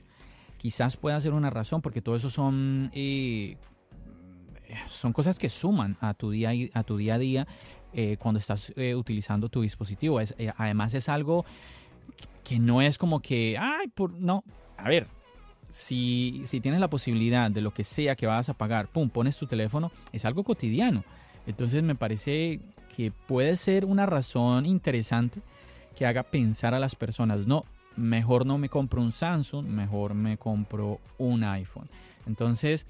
Quizás 0.58 0.98
pueda 0.98 1.20
ser 1.20 1.34
una 1.34 1.50
razón 1.50 1.82
porque 1.82 2.02
todo 2.02 2.16
eso 2.16 2.30
son, 2.30 2.92
eh, 2.94 3.58
son 4.88 5.14
cosas 5.14 5.40
que 5.40 5.50
suman 5.50 5.98
a 6.02 6.14
tu 6.14 6.32
día, 6.32 6.52
a, 6.74 6.84
tu 6.84 6.98
día 6.98 7.16
a 7.16 7.18
día 7.18 7.48
eh, 7.94 8.18
cuando 8.20 8.40
estás 8.40 8.72
eh, 8.76 8.96
utilizando 8.96 9.50
tu 9.50 9.62
dispositivo. 9.62 10.20
Además 10.58 10.94
es 10.94 11.10
algo 11.10 11.46
que 12.44 12.60
no 12.60 12.82
es 12.82 12.98
como 12.98 13.22
que, 13.22 13.58
ay, 13.60 13.88
por, 13.88 14.14
no, 14.14 14.44
a 14.78 14.88
ver, 14.88 15.08
si, 15.70 16.44
si, 16.46 16.60
tienes 16.60 16.80
la 16.80 16.90
posibilidad 16.90 17.50
de 17.50 17.62
lo 17.62 17.74
que 17.74 17.84
sea 17.84 18.16
que 18.16 18.28
vas 18.28 18.50
a 18.50 18.54
pagar, 18.54 18.88
pum, 18.88 19.10
pones 19.10 19.38
tu 19.38 19.48
teléfono, 19.48 19.92
es 20.12 20.26
algo 20.26 20.44
cotidiano. 20.44 21.04
Entonces 21.48 21.82
me 21.82 21.96
parece 21.96 22.60
que 22.96 23.12
puede 23.12 23.56
ser 23.56 23.86
una 23.86 24.06
razón 24.06 24.66
interesante 24.66 25.42
que 25.96 26.06
haga 26.06 26.24
pensar 26.24 26.74
a 26.74 26.80
las 26.80 26.96
personas, 26.96 27.46
no, 27.48 27.66
mejor 27.96 28.46
no 28.46 28.58
me 28.58 28.70
compro 28.70 29.02
un 29.02 29.12
Samsung, 29.12 29.66
mejor 29.66 30.14
me 30.14 30.38
compro 30.38 31.00
un 31.18 31.44
iPhone. 31.44 31.90
Entonces, 32.26 32.86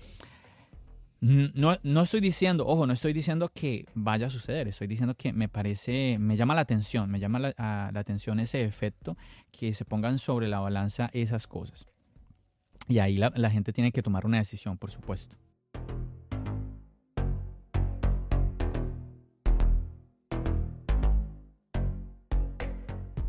no, 1.20 1.78
no, 1.84 2.02
estoy 2.02 2.20
diciendo, 2.20 2.66
ojo, 2.66 2.88
no 2.88 2.94
estoy 2.94 3.14
diciendo 3.14 3.52
que 3.54 3.86
vaya 3.94 4.28
a 4.28 4.30
suceder, 4.30 4.68
estoy 4.68 4.88
diciendo 4.88 5.14
que 5.16 5.34
me 5.34 5.48
parece, 5.48 6.18
me 6.20 6.36
llama 6.36 6.56
la 6.56 6.62
atención, 6.62 7.12
me 7.12 7.20
llama 7.20 7.40
la, 7.40 7.92
atención 7.94 8.40
ese 8.40 8.64
efecto, 8.64 9.18
que 9.52 9.74
se 9.74 9.86
pongan 9.86 10.18
sobre 10.18 10.48
la 10.48 10.60
balanza 10.60 11.10
esas 11.14 11.48
cosas. 11.48 11.88
Y 12.88 13.00
ahí 13.00 13.18
la 13.18 13.52
gente 13.52 13.72
tiene 13.72 13.92
que 13.92 14.02
tomar 14.02 14.26
una 14.26 14.40
decisión, 14.40 14.78
por 14.78 14.92
supuesto. 14.92 15.38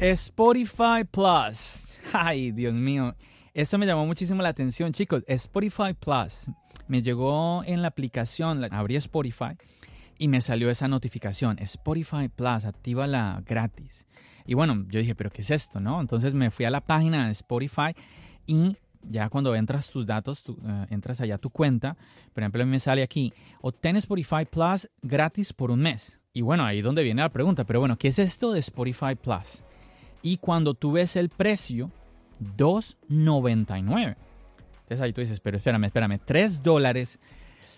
Spotify 0.02 1.04
Plus. 1.08 1.96
Ay, 2.12 2.50
Dios 2.50 2.74
mío. 2.74 3.14
Eso 3.54 3.78
me 3.78 3.86
llamó 3.86 4.04
muchísimo 4.04 4.42
la 4.42 4.48
atención, 4.48 4.92
chicos. 4.92 5.22
Spotify 5.28 5.94
Plus. 5.94 6.48
Me 6.88 7.02
llegó 7.02 7.62
en 7.64 7.82
la 7.82 7.88
aplicación, 7.88 8.64
abrí 8.74 8.96
Spotify 8.96 9.56
y 10.18 10.26
me 10.26 10.40
salió 10.40 10.70
esa 10.70 10.88
notificación. 10.88 11.56
Spotify 11.60 12.28
Plus, 12.28 12.64
actívala 12.64 13.44
gratis. 13.46 14.04
Y 14.44 14.54
bueno, 14.54 14.84
yo 14.88 14.98
dije, 14.98 15.14
pero 15.14 15.30
¿qué 15.30 15.42
es 15.42 15.52
esto? 15.52 15.78
¿No? 15.78 16.00
Entonces 16.00 16.34
me 16.34 16.50
fui 16.50 16.64
a 16.64 16.70
la 16.70 16.80
página 16.80 17.26
de 17.26 17.32
Spotify 17.32 17.94
y 18.44 18.76
ya 19.08 19.28
cuando 19.28 19.54
entras 19.54 19.88
tus 19.88 20.04
datos, 20.04 20.42
eh, 20.48 20.86
entras 20.90 21.20
allá 21.20 21.36
a 21.36 21.38
tu 21.38 21.50
cuenta, 21.50 21.96
por 22.34 22.42
ejemplo, 22.42 22.60
a 22.60 22.66
mí 22.66 22.72
me 22.72 22.80
sale 22.80 23.04
aquí, 23.04 23.32
obtén 23.60 23.94
Spotify 23.94 24.46
Plus 24.50 24.88
gratis 25.00 25.52
por 25.52 25.70
un 25.70 25.78
mes. 25.78 26.18
Y 26.32 26.40
bueno, 26.40 26.64
ahí 26.64 26.78
es 26.78 26.84
donde 26.84 27.04
viene 27.04 27.22
la 27.22 27.28
pregunta, 27.28 27.62
pero 27.62 27.78
bueno, 27.78 27.96
¿qué 27.96 28.08
es 28.08 28.18
esto 28.18 28.50
de 28.50 28.58
Spotify 28.58 29.14
Plus? 29.14 29.62
Y 30.22 30.36
cuando 30.36 30.74
tú 30.74 30.92
ves 30.92 31.16
el 31.16 31.28
precio, 31.28 31.90
2.99. 32.56 34.16
Entonces 34.82 35.00
ahí 35.00 35.12
tú 35.12 35.20
dices, 35.20 35.40
pero 35.40 35.56
espérame, 35.56 35.84
espérame, 35.84 36.18
3 36.24 36.62
dólares 36.62 37.18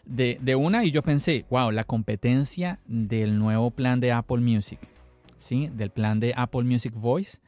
de, 0.04 0.38
de, 0.40 0.54
una 0.56 0.84
y 0.84 0.90
yo 0.90 1.02
pensé, 1.02 1.46
wow, 1.50 1.70
la 1.70 1.84
competencia 1.84 2.80
del 2.86 3.38
nuevo 3.38 3.70
plan 3.70 4.00
de 4.00 4.12
Apple 4.12 4.38
Music, 4.38 4.80
¿sí? 5.36 5.70
Del 5.72 5.90
plan 5.90 6.20
de 6.20 6.34
Apple 6.36 6.64
Music 6.64 6.92
Voice. 6.94 7.38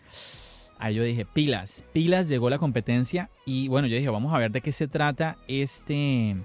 Ahí 0.79 0.95
yo 0.95 1.03
dije, 1.03 1.25
pilas, 1.25 1.85
pilas, 1.93 2.29
llegó 2.29 2.51
la 2.51 2.59
competencia 2.59 3.31
y 3.47 3.69
bueno, 3.69 3.89
yo 3.89 3.97
dije, 3.97 4.11
vamos 4.11 4.35
a 4.35 4.39
ver 4.39 4.51
de 4.51 4.61
qué 4.61 4.73
se 4.73 4.89
trata 4.89 5.39
este, 5.49 6.37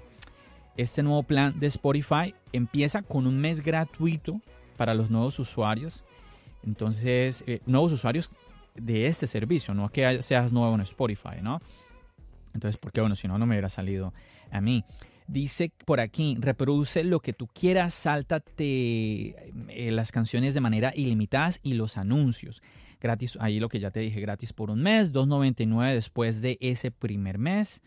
este 0.76 1.02
nuevo 1.02 1.22
plan 1.22 1.58
de 1.60 1.66
Spotify. 1.66 2.34
Empieza 2.52 3.02
con 3.02 3.26
un 3.26 3.38
mes 3.38 3.62
gratuito 3.62 4.40
para 4.76 4.94
los 4.94 5.10
nuevos 5.10 5.38
usuarios. 5.38 6.04
Entonces, 6.64 7.44
eh, 7.46 7.60
nuevos 7.66 7.92
usuarios 7.92 8.30
de 8.74 9.06
este 9.06 9.26
servicio, 9.26 9.74
no 9.74 9.88
que 9.90 10.22
seas 10.22 10.52
nuevo 10.52 10.74
en 10.74 10.80
Spotify, 10.82 11.42
¿no? 11.42 11.60
Entonces, 12.54 12.76
porque 12.76 13.00
bueno, 13.00 13.16
si 13.16 13.28
no, 13.28 13.38
no 13.38 13.46
me 13.46 13.54
hubiera 13.54 13.68
salido 13.68 14.12
a 14.50 14.60
mí. 14.60 14.84
Dice 15.26 15.72
por 15.86 16.00
aquí, 16.00 16.36
reproduce 16.38 17.04
lo 17.04 17.20
que 17.20 17.32
tú 17.32 17.46
quieras, 17.46 17.94
sáltate 17.94 19.52
eh, 19.68 19.90
las 19.92 20.12
canciones 20.12 20.52
de 20.54 20.60
manera 20.60 20.92
ilimitada 20.94 21.52
y 21.62 21.74
los 21.74 21.96
anuncios. 21.96 22.62
Gratis, 23.00 23.36
ahí 23.40 23.58
lo 23.58 23.68
que 23.68 23.80
ya 23.80 23.90
te 23.90 24.00
dije, 24.00 24.20
gratis 24.20 24.52
por 24.52 24.70
un 24.70 24.82
mes, 24.82 25.12
2.99 25.12 25.94
después 25.94 26.40
de 26.40 26.58
ese 26.60 26.90
primer 26.90 27.38
mes. 27.38 27.82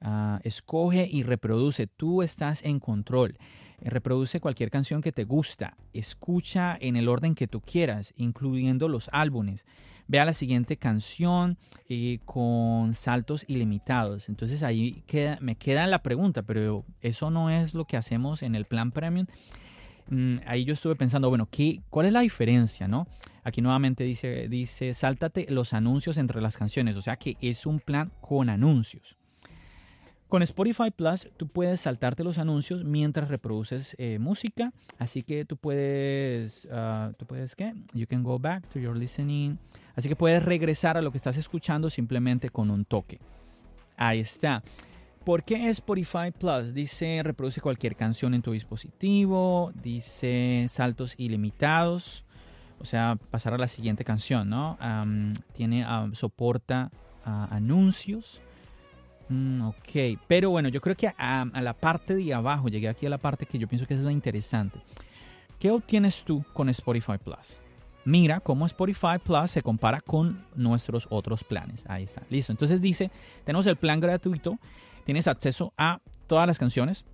Ah, 0.00 0.40
escoge 0.44 1.08
y 1.10 1.24
reproduce, 1.24 1.86
tú 1.88 2.22
estás 2.22 2.64
en 2.64 2.80
control. 2.80 3.36
Eh, 3.82 3.90
reproduce 3.90 4.40
cualquier 4.40 4.70
canción 4.70 5.00
que 5.00 5.12
te 5.12 5.24
gusta, 5.24 5.76
escucha 5.92 6.76
en 6.80 6.96
el 6.96 7.08
orden 7.08 7.34
que 7.34 7.48
tú 7.48 7.60
quieras, 7.60 8.12
incluyendo 8.16 8.88
los 8.88 9.08
álbumes. 9.12 9.64
Vea 10.06 10.24
la 10.24 10.32
siguiente 10.32 10.78
canción 10.78 11.58
eh, 11.88 12.18
con 12.24 12.94
saltos 12.94 13.44
ilimitados. 13.46 14.28
Entonces 14.30 14.62
ahí 14.62 15.04
me 15.40 15.56
queda 15.56 15.86
la 15.86 16.02
pregunta, 16.02 16.42
pero 16.42 16.84
eso 17.02 17.30
no 17.30 17.50
es 17.50 17.74
lo 17.74 17.84
que 17.84 17.98
hacemos 17.98 18.42
en 18.42 18.54
el 18.54 18.64
plan 18.64 18.90
premium. 18.90 19.26
Mm, 20.08 20.38
ahí 20.46 20.64
yo 20.64 20.72
estuve 20.72 20.96
pensando, 20.96 21.28
bueno, 21.28 21.46
¿qué, 21.50 21.82
¿cuál 21.90 22.06
es 22.06 22.12
la 22.14 22.20
diferencia? 22.20 22.88
no? 22.88 23.06
Aquí 23.44 23.60
nuevamente 23.60 24.04
dice, 24.04 24.48
dice, 24.48 24.94
sáltate 24.94 25.46
los 25.50 25.72
anuncios 25.74 26.16
entre 26.16 26.40
las 26.40 26.56
canciones, 26.56 26.96
o 26.96 27.02
sea 27.02 27.16
que 27.16 27.36
es 27.40 27.66
un 27.66 27.78
plan 27.78 28.10
con 28.20 28.48
anuncios. 28.48 29.18
Con 30.28 30.42
Spotify 30.42 30.90
Plus 30.94 31.26
tú 31.38 31.48
puedes 31.48 31.80
saltarte 31.80 32.22
los 32.22 32.36
anuncios 32.36 32.84
mientras 32.84 33.28
reproduces 33.28 33.96
eh, 33.98 34.18
música, 34.18 34.74
así 34.98 35.22
que 35.22 35.46
tú 35.46 35.56
puedes, 35.56 36.66
uh, 36.66 37.14
tú 37.14 37.24
puedes, 37.24 37.56
¿qué? 37.56 37.72
You 37.94 38.06
can 38.06 38.22
go 38.22 38.38
back 38.38 38.68
to 38.68 38.78
your 38.78 38.94
listening, 38.94 39.58
así 39.96 40.06
que 40.06 40.16
puedes 40.16 40.42
regresar 40.42 40.98
a 40.98 41.02
lo 41.02 41.10
que 41.10 41.16
estás 41.16 41.38
escuchando 41.38 41.88
simplemente 41.88 42.50
con 42.50 42.70
un 42.70 42.84
toque. 42.84 43.18
Ahí 43.96 44.20
está. 44.20 44.62
¿Por 45.24 45.44
qué 45.44 45.66
Spotify 45.70 46.30
Plus? 46.38 46.74
Dice 46.74 47.22
reproduce 47.22 47.62
cualquier 47.62 47.96
canción 47.96 48.34
en 48.34 48.42
tu 48.42 48.52
dispositivo, 48.52 49.72
dice 49.82 50.66
saltos 50.68 51.14
ilimitados, 51.16 52.24
o 52.80 52.84
sea, 52.84 53.16
pasar 53.30 53.54
a 53.54 53.58
la 53.58 53.66
siguiente 53.66 54.04
canción, 54.04 54.50
¿no? 54.50 54.76
tiene, 55.54 55.86
soporta 56.12 56.90
ah, 57.24 57.48
anuncios 57.50 58.42
Mm, 59.28 59.62
ok, 59.62 60.18
pero 60.26 60.50
bueno, 60.50 60.68
yo 60.68 60.80
creo 60.80 60.96
que 60.96 61.08
a, 61.16 61.44
la 61.60 61.74
parte 61.74 62.14
de 62.14 62.32
abajo, 62.32 62.68
llegué 62.68 62.88
aquí 62.88 63.06
a 63.06 63.10
la 63.10 63.18
parte 63.18 63.46
que 63.46 63.58
yo 63.58 63.68
pienso 63.68 63.86
que 63.86 63.94
es 63.94 64.00
la 64.00 64.12
interesante. 64.12 64.80
¿Qué 65.58 65.70
obtienes 65.70 66.24
tú 66.24 66.44
con 66.52 66.68
Spotify 66.68 67.18
Plus? 67.22 67.60
Mira 68.04 68.40
cómo 68.40 68.64
Spotify 68.64 69.18
Plus 69.22 69.50
se 69.50 69.62
compara 69.62 70.00
con 70.00 70.44
nuestros 70.54 71.06
otros 71.10 71.44
planes. 71.44 71.84
Ahí 71.88 72.04
está, 72.04 72.22
listo. 72.30 72.52
Entonces 72.52 72.80
dice, 72.80 73.10
tenemos 73.44 73.66
el 73.66 73.76
plan 73.76 74.00
gratuito, 74.00 74.58
tienes 75.04 75.28
acceso 75.28 75.74
a 75.76 76.00
todas 76.26 76.46
las 76.46 76.58
canciones 76.58 77.04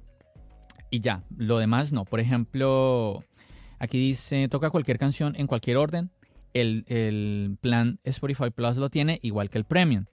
y 0.90 1.00
ya, 1.00 1.24
lo 1.37 1.59
demás 1.59 1.92
no. 1.92 2.05
Por 2.05 2.20
ejemplo, 2.20 3.24
aquí 3.81 3.98
dice, 3.98 4.48
toca 4.48 4.70
cualquier 4.70 4.98
canción 4.98 5.35
en 5.37 5.48
cualquier 5.48 5.79
orden. 5.79 6.11
El, 6.53 6.85
el 6.87 7.57
plan 7.61 7.98
Spotify 8.05 8.50
Plus 8.50 8.77
lo 8.77 8.88
tiene 8.88 9.18
igual 9.22 9.50
que 9.50 9.59
el 9.59 9.64
Premium. 9.64 10.05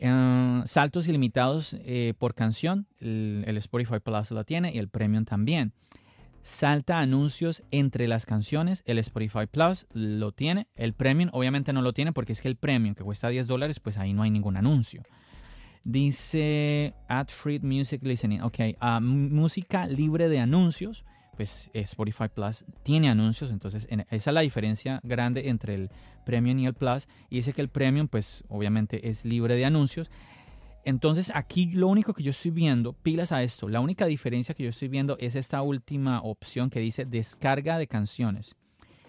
Eh, 0.00 0.62
saltos 0.66 1.08
ilimitados 1.08 1.76
eh, 1.80 2.14
por 2.18 2.34
canción, 2.34 2.86
el, 3.00 3.56
Spotify 3.58 4.00
Plus 4.00 4.30
lo 4.30 4.44
tiene 4.44 4.72
y 4.72 4.78
el 4.78 4.88
Premium 4.88 5.24
también. 5.24 5.72
Salta 6.42 7.00
anuncios 7.00 7.62
entre 7.70 8.08
las 8.08 8.24
canciones, 8.24 8.82
el 8.86 8.98
Spotify 8.98 9.46
Plus 9.50 9.86
lo 9.92 10.32
tiene, 10.32 10.68
el 10.76 10.94
Premium 10.94 11.30
obviamente 11.32 11.72
no 11.72 11.82
lo 11.82 11.92
tiene 11.92 12.12
porque 12.12 12.32
es 12.32 12.40
que 12.40 12.48
el 12.48 12.56
Premium 12.56 12.94
que 12.94 13.04
cuesta 13.04 13.28
10 13.28 13.46
dólares, 13.46 13.80
pues 13.80 13.98
ahí 13.98 14.14
no 14.14 14.22
hay 14.22 14.30
ningún 14.30 14.56
anuncio. 14.56 15.02
Dice 15.84 16.94
Ad 17.08 17.28
Free 17.28 17.60
Music 17.60 18.02
Listening, 18.02 18.42
ok, 18.42 18.58
uh, 18.80 19.00
música 19.00 19.86
libre 19.86 20.28
de 20.28 20.38
anuncios 20.38 21.04
pues 21.38 21.70
eh, 21.72 21.82
Spotify 21.82 22.24
Plus 22.34 22.64
tiene 22.82 23.08
anuncios, 23.08 23.52
entonces 23.52 23.86
esa 23.88 24.30
es 24.30 24.34
la 24.34 24.40
diferencia 24.40 24.98
grande 25.04 25.48
entre 25.48 25.76
el 25.76 25.90
Premium 26.26 26.58
y 26.58 26.66
el 26.66 26.74
Plus. 26.74 27.06
Y 27.30 27.36
dice 27.36 27.52
que 27.52 27.60
el 27.60 27.68
Premium, 27.68 28.08
pues 28.08 28.42
obviamente 28.48 29.08
es 29.08 29.24
libre 29.24 29.54
de 29.54 29.64
anuncios. 29.64 30.10
Entonces 30.84 31.30
aquí 31.32 31.66
lo 31.66 31.86
único 31.86 32.12
que 32.12 32.24
yo 32.24 32.30
estoy 32.30 32.50
viendo, 32.50 32.92
pilas 32.92 33.30
a 33.30 33.44
esto, 33.44 33.68
la 33.68 33.78
única 33.78 34.06
diferencia 34.06 34.52
que 34.52 34.64
yo 34.64 34.70
estoy 34.70 34.88
viendo 34.88 35.16
es 35.20 35.36
esta 35.36 35.62
última 35.62 36.22
opción 36.22 36.70
que 36.70 36.80
dice 36.80 37.04
descarga 37.04 37.78
de 37.78 37.86
canciones. 37.86 38.56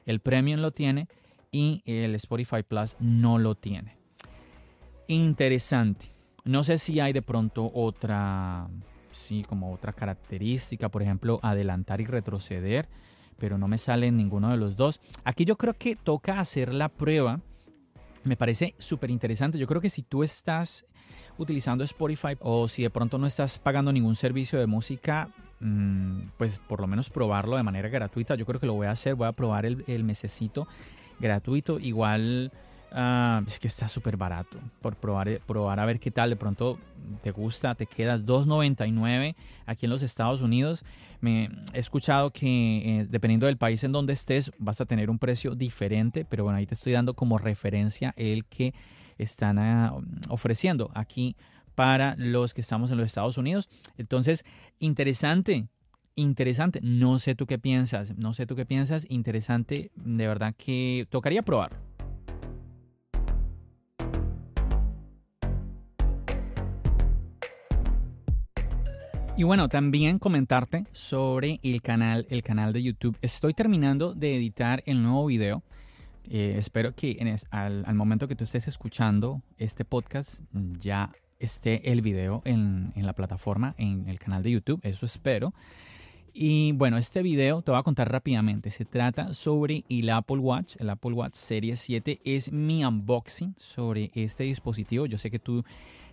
El 0.05 0.19
Premium 0.19 0.59
lo 0.59 0.69
tiene 0.69 1.07
y 1.51 1.81
el 1.87 2.13
Spotify 2.13 2.61
Plus 2.61 2.95
no 2.99 3.39
lo 3.39 3.55
tiene. 3.55 3.97
Interesante. 5.07 6.11
No 6.45 6.63
sé 6.63 6.77
si 6.77 6.99
hay 6.99 7.11
de 7.11 7.23
pronto 7.23 7.71
otra 7.73 8.69
sí, 9.19 9.43
como 9.47 9.73
otra 9.73 9.93
característica, 9.93 10.89
por 10.89 11.01
ejemplo, 11.01 11.39
adelantar 11.43 12.01
y 12.01 12.05
retroceder, 12.05 12.87
pero 13.37 13.57
no 13.57 13.67
me 13.67 13.77
sale 13.77 14.11
ninguno 14.11 14.49
de 14.49 14.57
los 14.57 14.75
dos. 14.75 14.99
Aquí 15.23 15.45
yo 15.45 15.57
creo 15.57 15.73
que 15.73 15.95
toca 15.95 16.39
hacer 16.39 16.73
la 16.73 16.89
prueba. 16.89 17.39
Me 18.23 18.35
parece 18.35 18.75
súper 18.77 19.11
interesante. 19.11 19.57
Yo 19.57 19.67
creo 19.67 19.81
que 19.81 19.89
si 19.89 20.03
tú 20.03 20.23
estás 20.23 20.85
utilizando 21.37 21.83
Spotify 21.83 22.35
o 22.39 22.67
si 22.67 22.83
de 22.83 22.89
pronto 22.89 23.17
no 23.17 23.27
estás 23.27 23.59
pagando 23.59 23.93
ningún 23.93 24.15
servicio 24.15 24.59
de 24.59 24.67
música, 24.67 25.29
mm, 25.61 26.21
pues 26.37 26.59
por 26.59 26.81
lo 26.81 26.87
menos 26.87 27.09
probarlo 27.09 27.55
de 27.55 27.63
manera 27.63 27.87
gratuita. 27.87 28.35
Yo 28.35 28.45
creo 28.45 28.59
que 28.59 28.67
lo 28.67 28.73
voy 28.73 28.87
a 28.87 28.91
hacer. 28.91 29.15
Voy 29.15 29.27
a 29.27 29.31
probar 29.31 29.65
el, 29.65 29.83
el 29.87 30.03
mesecito 30.03 30.67
gratuito. 31.19 31.79
Igual 31.79 32.51
Ah, 32.91 33.43
es 33.45 33.59
que 33.59 33.67
está 33.67 33.87
súper 33.87 34.17
barato. 34.17 34.57
Por 34.81 34.95
probar, 34.95 35.27
eh, 35.29 35.41
probar 35.45 35.79
a 35.79 35.85
ver 35.85 35.99
qué 35.99 36.11
tal. 36.11 36.29
De 36.29 36.35
pronto 36.35 36.79
te 37.21 37.31
gusta, 37.31 37.75
te 37.75 37.85
quedas 37.85 38.25
2.99 38.25 39.35
aquí 39.65 39.85
en 39.85 39.89
los 39.89 40.03
Estados 40.03 40.41
Unidos. 40.41 40.83
He 41.21 41.49
escuchado 41.73 42.31
que 42.31 43.01
eh, 43.01 43.07
dependiendo 43.09 43.45
del 43.45 43.57
país 43.57 43.83
en 43.83 43.91
donde 43.91 44.13
estés 44.13 44.51
vas 44.57 44.79
a 44.79 44.85
tener 44.85 45.09
un 45.09 45.19
precio 45.19 45.53
diferente, 45.53 46.25
pero 46.25 46.45
bueno, 46.45 46.57
ahí 46.57 46.65
te 46.65 46.75
estoy 46.75 46.93
dando 46.93 47.13
como 47.13 47.37
referencia 47.37 48.13
el 48.15 48.45
que 48.45 48.73
están 49.17 49.59
ah, 49.59 49.93
ofreciendo 50.29 50.91
aquí 50.95 51.35
para 51.75 52.15
los 52.17 52.53
que 52.53 52.61
estamos 52.61 52.89
en 52.91 52.97
los 52.97 53.05
Estados 53.05 53.37
Unidos. 53.37 53.69
Entonces, 53.97 54.45
interesante, 54.79 55.67
interesante. 56.15 56.79
No 56.81 57.19
sé 57.19 57.35
tú 57.35 57.45
qué 57.45 57.59
piensas, 57.59 58.17
no 58.17 58.33
sé 58.33 58.45
tú 58.45 58.55
qué 58.55 58.65
piensas. 58.65 59.05
Interesante, 59.09 59.91
de 59.95 60.27
verdad 60.27 60.55
que 60.57 61.05
tocaría 61.09 61.41
probar. 61.41 61.88
Y 69.39 69.43
bueno, 69.43 69.69
también 69.69 70.19
comentarte 70.19 70.83
sobre 70.91 71.61
el 71.63 71.81
canal, 71.81 72.27
el 72.29 72.43
canal 72.43 72.73
de 72.73 72.83
YouTube. 72.83 73.17
Estoy 73.21 73.53
terminando 73.53 74.13
de 74.13 74.35
editar 74.35 74.83
el 74.85 75.01
nuevo 75.01 75.27
video. 75.27 75.63
Eh, 76.29 76.55
espero 76.57 76.93
que 76.93 77.37
al, 77.49 77.95
momento 77.95 78.27
que 78.27 78.35
tú 78.35 78.43
estés 78.43 78.67
escuchando 78.67 79.41
este 79.57 79.85
podcast 79.85 80.41
ya 80.77 81.13
esté 81.39 81.89
el 81.89 82.01
video 82.01 82.41
en, 82.43 82.91
la 82.97 83.13
plataforma, 83.13 83.75
en 83.77 84.09
el 84.09 84.19
canal 84.19 84.43
de 84.43 84.51
YouTube. 84.51 84.81
Eso 84.83 85.05
espero. 85.05 85.53
Y 86.33 86.73
bueno, 86.73 86.97
este 86.97 87.21
video 87.21 87.61
te 87.61 87.71
voy 87.71 87.79
a 87.79 87.83
contar 87.83 88.11
rápidamente. 88.11 88.71
Se 88.71 88.83
trata 88.83 89.33
sobre 89.33 89.85
el 89.87 90.09
Apple 90.09 90.39
Watch. 90.39 90.75
El 90.79 90.89
Apple 90.89 91.13
Watch 91.13 91.35
Serie 91.35 91.77
7 91.77 92.19
es 92.25 92.51
mi 92.51 92.83
unboxing 92.83 93.55
sobre 93.57 94.11
este 94.15 94.43
dispositivo. 94.43 95.05
Yo 95.05 95.17
sé 95.17 95.31
que 95.31 95.39
tú 95.39 95.63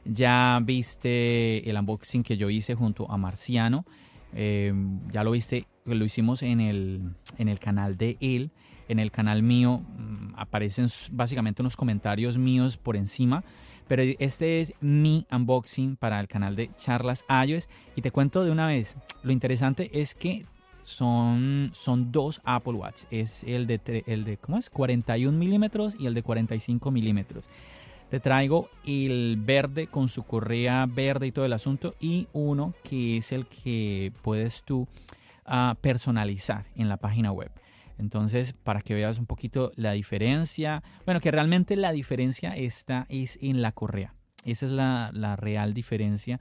ya 0.09 0.61
viste 0.63 1.69
el 1.69 1.77
unboxing 1.77 2.23
que 2.23 2.37
yo 2.37 2.51
hice 2.51 2.75
junto 2.75 3.11
a 3.11 3.17
Marciano. 3.17 3.85
Eh, 4.35 4.73
ya 5.13 5.25
lo 5.25 5.31
viste, 5.31 5.67
lo 5.85 6.05
hicimos 6.05 6.43
en 6.43 6.61
el, 6.61 7.15
en 7.39 7.49
el 7.49 7.59
canal 7.59 7.97
de 7.97 8.17
él. 8.21 8.51
En 8.89 8.99
el 8.99 9.11
canal 9.11 9.43
mío 9.43 9.79
mm, 9.79 10.35
aparecen 10.37 10.89
básicamente 11.13 11.63
unos 11.63 11.77
comentarios 11.77 12.39
míos 12.39 12.77
por 12.77 12.97
encima. 12.97 13.45
Pero 13.89 14.03
este 14.19 14.61
es 14.61 14.75
mi 14.81 15.27
unboxing 15.31 15.97
para 15.97 16.19
el 16.21 16.29
canal 16.29 16.57
de 16.57 16.71
Charlas 16.77 17.25
iOS. 17.29 17.69
Y 17.95 18.03
te 18.03 18.11
cuento 18.11 18.45
de 18.45 18.51
una 18.51 18.67
vez, 18.67 18.97
lo 19.23 19.33
interesante 19.33 19.91
es 19.93 20.15
que 20.15 20.45
son, 20.83 21.71
son 21.73 22.13
dos 22.13 22.41
Apple 22.45 22.75
Watch. 22.75 23.03
Es 23.11 23.43
el 23.45 23.67
de, 23.67 24.05
el 24.07 24.25
de 24.25 24.37
¿cómo 24.39 24.59
es? 24.59 24.71
41 24.71 25.37
milímetros 25.37 25.97
y 25.99 26.07
el 26.07 26.15
de 26.15 26.23
45 26.23 26.91
milímetros. 26.91 27.45
Te 28.11 28.21
traigo 28.21 28.71
el 28.85 29.37
verde 29.39 29.89
con 29.89 30.09
su 30.09 30.23
correa 30.23 30.87
verde 30.87 31.27
y 31.27 31.33
todo 31.33 31.45
el 31.45 31.53
asunto 31.53 31.95
y 32.01 32.29
uno 32.33 32.75
que 32.85 33.17
es 33.17 33.33
el 33.33 33.47
que 33.47 34.13
puedes 34.23 34.63
tú 34.63 34.87
uh, 35.47 35.75
personalizar 35.81 36.67
en 36.77 36.89
la 36.89 36.99
página 36.99 37.33
web. 37.33 37.51
Entonces, 37.99 38.53
para 38.53 38.81
que 38.81 38.95
veas 38.95 39.19
un 39.19 39.27
poquito 39.27 39.73
la 39.75 39.93
diferencia, 39.93 40.83
bueno, 41.05 41.21
que 41.21 41.31
realmente 41.31 41.77
la 41.77 41.93
diferencia 41.93 42.55
está 42.55 43.07
es 43.09 43.39
en 43.43 43.63
la 43.63 43.73
correa. 43.73 44.15
Esa 44.45 44.67
es 44.67 44.73
la, 44.73 45.11
la 45.13 45.35
real 45.35 45.75
diferencia 45.75 46.41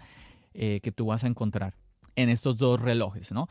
eh, 0.54 0.80
que 0.84 0.91
tú 0.91 1.08
vas 1.08 1.23
a 1.23 1.28
encontrar 1.28 1.73
en 2.15 2.30
estos 2.30 2.58
dos 2.58 2.80
relojes, 2.80 3.32
¿no? 3.32 3.47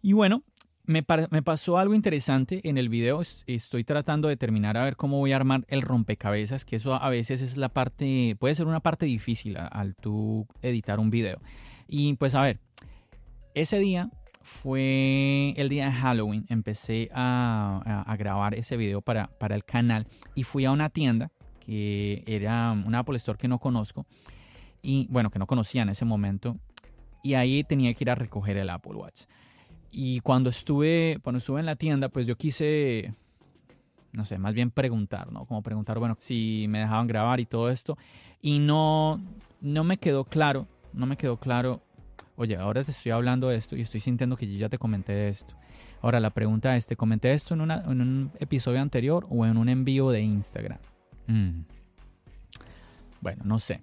Y 0.00 0.12
bueno, 0.12 0.42
me, 0.88 1.02
pasó 1.02 1.78
algo 1.78 1.94
interesante 1.94 2.60
en 2.64 2.78
el 2.78 2.88
video. 2.88 3.20
Estoy 3.46 3.84
tratando 3.84 4.28
de 4.28 4.36
terminar 4.36 4.78
a 4.78 4.84
ver 4.84 4.96
cómo 4.96 5.18
voy 5.18 5.32
a 5.32 5.36
armar 5.36 5.64
el 5.68 5.82
rompecabezas, 5.82 6.64
que 6.64 6.76
eso 6.76 6.94
a 6.94 7.10
veces 7.10 7.42
es 7.42 7.56
la 7.58 7.68
parte, 7.68 8.36
puede 8.40 8.54
ser 8.54 8.66
una 8.66 8.80
parte 8.80 9.04
difícil 9.04 9.58
al 9.58 9.94
tú 9.94 10.46
editar 10.62 10.98
un 10.98 11.10
video. 11.10 11.40
Y 11.88 12.14
pues 12.14 12.34
a 12.34 12.40
ver, 12.40 12.58
ese 13.54 13.78
día 13.78 14.10
fue 14.42 15.52
el 15.58 15.68
día 15.68 15.86
de 15.86 15.92
Halloween. 15.92 16.46
Empecé 16.48 17.10
a, 17.12 18.16
grabar 18.18 18.54
ese 18.54 18.78
video 18.78 19.02
para, 19.02 19.28
para 19.38 19.54
el 19.54 19.64
canal 19.64 20.06
y 20.34 20.42
fui 20.42 20.64
a 20.64 20.70
una 20.70 20.88
tienda 20.88 21.30
que 21.60 22.24
era 22.26 22.72
un 22.72 22.94
Apple 22.94 23.16
Store 23.16 23.38
que 23.38 23.46
no 23.46 23.58
conozco 23.58 24.06
y 24.80 25.06
bueno, 25.10 25.30
que 25.30 25.38
no 25.38 25.46
conocía 25.46 25.82
en 25.82 25.90
ese 25.90 26.06
momento. 26.06 26.56
Y 27.22 27.34
ahí 27.34 27.62
tenía 27.62 27.92
que 27.92 28.04
ir 28.04 28.10
a 28.10 28.14
recoger 28.14 28.56
el 28.56 28.70
Apple 28.70 28.94
Watch. 28.94 29.24
Y 29.90 30.20
cuando 30.20 30.50
estuve, 30.50 31.18
cuando 31.22 31.38
estuve 31.38 31.60
en 31.60 31.66
la 31.66 31.76
tienda, 31.76 32.08
pues 32.08 32.26
yo 32.26 32.36
quise, 32.36 33.14
no 34.12 34.24
sé, 34.24 34.38
más 34.38 34.54
bien 34.54 34.70
preguntar, 34.70 35.32
¿no? 35.32 35.46
Como 35.46 35.62
preguntar, 35.62 35.98
bueno, 35.98 36.16
si 36.18 36.66
me 36.68 36.80
dejaban 36.80 37.06
grabar 37.06 37.40
y 37.40 37.46
todo 37.46 37.70
esto. 37.70 37.96
Y 38.42 38.58
no, 38.58 39.20
no 39.60 39.84
me 39.84 39.98
quedó 39.98 40.24
claro, 40.24 40.68
no 40.92 41.06
me 41.06 41.16
quedó 41.16 41.38
claro, 41.38 41.82
oye, 42.36 42.56
ahora 42.56 42.84
te 42.84 42.90
estoy 42.90 43.12
hablando 43.12 43.48
de 43.48 43.56
esto 43.56 43.76
y 43.76 43.80
estoy 43.80 44.00
sintiendo 44.00 44.36
que 44.36 44.50
yo 44.50 44.58
ya 44.58 44.68
te 44.68 44.78
comenté 44.78 45.12
de 45.12 45.28
esto. 45.28 45.54
Ahora 46.00 46.20
la 46.20 46.30
pregunta 46.30 46.76
es, 46.76 46.86
¿te 46.86 46.96
comenté 46.96 47.32
esto 47.32 47.54
en, 47.54 47.62
una, 47.62 47.82
en 47.84 48.00
un 48.00 48.30
episodio 48.38 48.80
anterior 48.80 49.26
o 49.30 49.44
en 49.46 49.56
un 49.56 49.68
envío 49.68 50.10
de 50.10 50.20
Instagram? 50.20 50.78
Mm. 51.26 51.62
Bueno, 53.20 53.42
no 53.44 53.58
sé. 53.58 53.82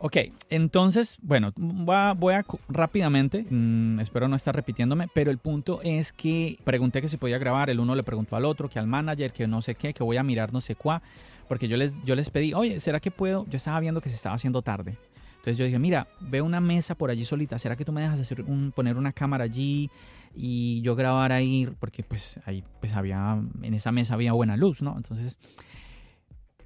Ok, 0.00 0.16
entonces, 0.48 1.18
bueno, 1.22 1.52
voy 1.56 2.34
a, 2.34 2.44
rápidamente, 2.68 3.44
mm, 3.50 3.98
espero 3.98 4.28
no 4.28 4.36
estar 4.36 4.54
repitiéndome, 4.54 5.08
pero 5.12 5.32
el 5.32 5.38
punto 5.38 5.80
es 5.82 6.12
que 6.12 6.56
pregunté 6.62 7.00
que 7.02 7.08
se 7.08 7.18
podía 7.18 7.38
grabar, 7.38 7.68
el 7.68 7.80
uno 7.80 7.96
le 7.96 8.04
preguntó 8.04 8.36
al 8.36 8.44
otro, 8.44 8.68
que 8.68 8.78
al 8.78 8.86
manager, 8.86 9.32
que 9.32 9.48
no 9.48 9.60
sé 9.60 9.74
qué, 9.74 9.92
que 9.92 10.04
voy 10.04 10.16
a 10.16 10.22
mirar 10.22 10.52
no 10.52 10.60
sé 10.60 10.76
cuá, 10.76 11.02
porque 11.48 11.66
yo 11.66 11.76
les, 11.76 12.02
yo 12.04 12.14
les 12.14 12.30
pedí, 12.30 12.54
oye, 12.54 12.78
¿será 12.78 13.00
que 13.00 13.10
puedo? 13.10 13.44
Yo 13.50 13.56
estaba 13.56 13.80
viendo 13.80 14.00
que 14.00 14.08
se 14.08 14.14
estaba 14.14 14.36
haciendo 14.36 14.62
tarde. 14.62 14.96
Entonces 15.38 15.56
yo 15.56 15.64
dije, 15.64 15.80
mira, 15.80 16.06
veo 16.20 16.44
una 16.44 16.60
mesa 16.60 16.94
por 16.94 17.10
allí 17.10 17.24
solita, 17.24 17.58
¿será 17.58 17.74
que 17.74 17.84
tú 17.84 17.92
me 17.92 18.00
dejas 18.00 18.20
hacer 18.20 18.42
un, 18.42 18.70
poner 18.70 18.96
una 18.96 19.12
cámara 19.12 19.44
allí 19.44 19.90
y 20.32 20.80
yo 20.82 20.94
grabar 20.94 21.32
ahí? 21.32 21.68
Porque 21.80 22.04
pues 22.04 22.38
ahí 22.46 22.62
pues 22.80 22.92
había, 22.94 23.42
en 23.62 23.74
esa 23.74 23.90
mesa 23.90 24.14
había 24.14 24.32
buena 24.32 24.56
luz, 24.56 24.80
¿no? 24.80 24.96
Entonces 24.96 25.40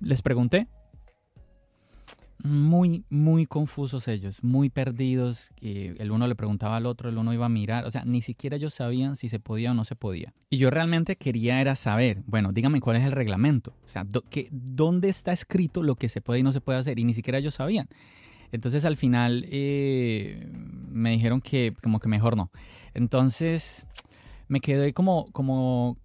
les 0.00 0.20
pregunté, 0.20 0.66
muy, 2.42 3.04
muy 3.08 3.46
confusos 3.46 4.08
ellos, 4.08 4.42
muy 4.42 4.68
perdidos. 4.68 5.52
el 5.60 6.10
uno 6.10 6.26
le 6.26 6.34
preguntaba 6.34 6.76
al 6.76 6.86
otro, 6.86 7.08
el 7.08 7.18
uno 7.18 7.32
iba 7.32 7.46
a 7.46 7.48
mirar, 7.48 7.84
o 7.84 7.90
sea, 7.90 8.04
ni 8.04 8.22
siquiera 8.22 8.56
ellos 8.56 8.74
sabían 8.74 9.16
si 9.16 9.28
se 9.28 9.38
podía 9.38 9.70
o 9.70 9.74
no 9.74 9.84
se 9.84 9.96
podía. 9.96 10.32
Y 10.50 10.58
yo 10.58 10.70
realmente 10.70 11.16
quería 11.16 11.60
era 11.60 11.74
saber, 11.74 12.22
bueno, 12.26 12.52
dígame 12.52 12.80
cuál 12.80 12.96
es 12.96 13.04
el 13.04 13.12
reglamento, 13.12 13.74
o 13.84 13.88
sea, 13.88 14.04
que, 14.30 14.48
¿dónde 14.50 15.08
está 15.08 15.32
escrito 15.32 15.82
lo 15.82 15.94
que 15.94 16.08
se 16.08 16.20
puede 16.20 16.40
y 16.40 16.42
no 16.42 16.52
se 16.52 16.60
puede 16.60 16.78
hacer? 16.78 16.98
Y 16.98 17.04
ni 17.04 17.14
siquiera 17.14 17.38
ellos 17.38 17.54
sabían. 17.54 17.88
Entonces 18.50 18.84
al 18.84 18.96
final 18.96 19.46
eh, 19.50 20.46
me 20.52 21.10
dijeron 21.10 21.40
que 21.40 21.74
como 21.82 22.00
que 22.00 22.08
mejor 22.08 22.36
no. 22.36 22.50
Entonces 22.92 23.86
me 24.48 24.60
quedé 24.60 24.92
como, 24.92 25.32
como 25.32 25.96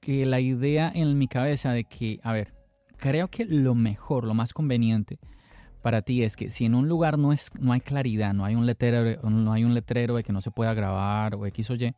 que 0.00 0.24
la 0.24 0.40
idea 0.40 0.90
en 0.94 1.18
mi 1.18 1.26
cabeza 1.26 1.72
de 1.72 1.82
que, 1.84 2.20
a 2.22 2.32
ver, 2.32 2.54
creo 2.96 3.28
que 3.28 3.44
lo 3.44 3.74
mejor, 3.74 4.24
lo 4.24 4.34
más 4.34 4.52
conveniente, 4.52 5.18
para 5.86 6.02
ti 6.02 6.24
es 6.24 6.34
que 6.34 6.50
si 6.50 6.64
en 6.64 6.74
un 6.74 6.88
lugar 6.88 7.16
no, 7.16 7.32
es, 7.32 7.52
no 7.60 7.72
hay 7.72 7.80
claridad, 7.80 8.34
no 8.34 8.44
hay, 8.44 8.56
un 8.56 8.66
letrero, 8.66 9.22
no 9.30 9.52
hay 9.52 9.62
un 9.62 9.72
letrero 9.72 10.16
de 10.16 10.24
que 10.24 10.32
no 10.32 10.40
se 10.40 10.50
pueda 10.50 10.74
grabar 10.74 11.36
o 11.36 11.46
X 11.46 11.70
o 11.70 11.76
Y, 11.76 11.94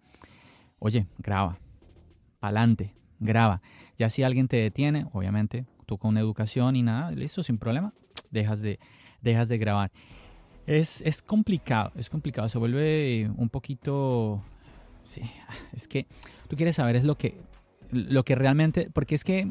oye, 0.79 1.07
graba, 1.16 1.59
pa'lante, 2.38 2.92
graba. 3.18 3.62
Ya 3.96 4.11
si 4.11 4.22
alguien 4.22 4.46
te 4.46 4.59
detiene, 4.59 5.07
obviamente, 5.14 5.64
tú 5.87 5.96
con 5.96 6.18
educación 6.18 6.77
y 6.77 6.83
nada, 6.83 7.12
listo, 7.12 7.42
sin 7.42 7.57
problema, 7.57 7.94
dejas 8.31 8.61
de, 8.61 8.79
dejas 9.22 9.48
de 9.48 9.57
grabar. 9.57 9.90
Es, 10.66 11.01
es 11.01 11.22
complicado, 11.22 11.92
es 11.96 12.11
complicado, 12.11 12.46
se 12.51 12.59
vuelve 12.59 13.31
un 13.38 13.48
poquito... 13.48 14.44
Sí, 15.05 15.22
es 15.72 15.88
que 15.88 16.07
tú 16.46 16.57
quieres 16.57 16.77
saber 16.77 16.96
es 16.96 17.05
lo 17.05 17.16
que, 17.16 17.40
lo 17.90 18.22
que 18.22 18.35
realmente, 18.35 18.90
porque 18.92 19.14
es 19.14 19.24
que 19.24 19.51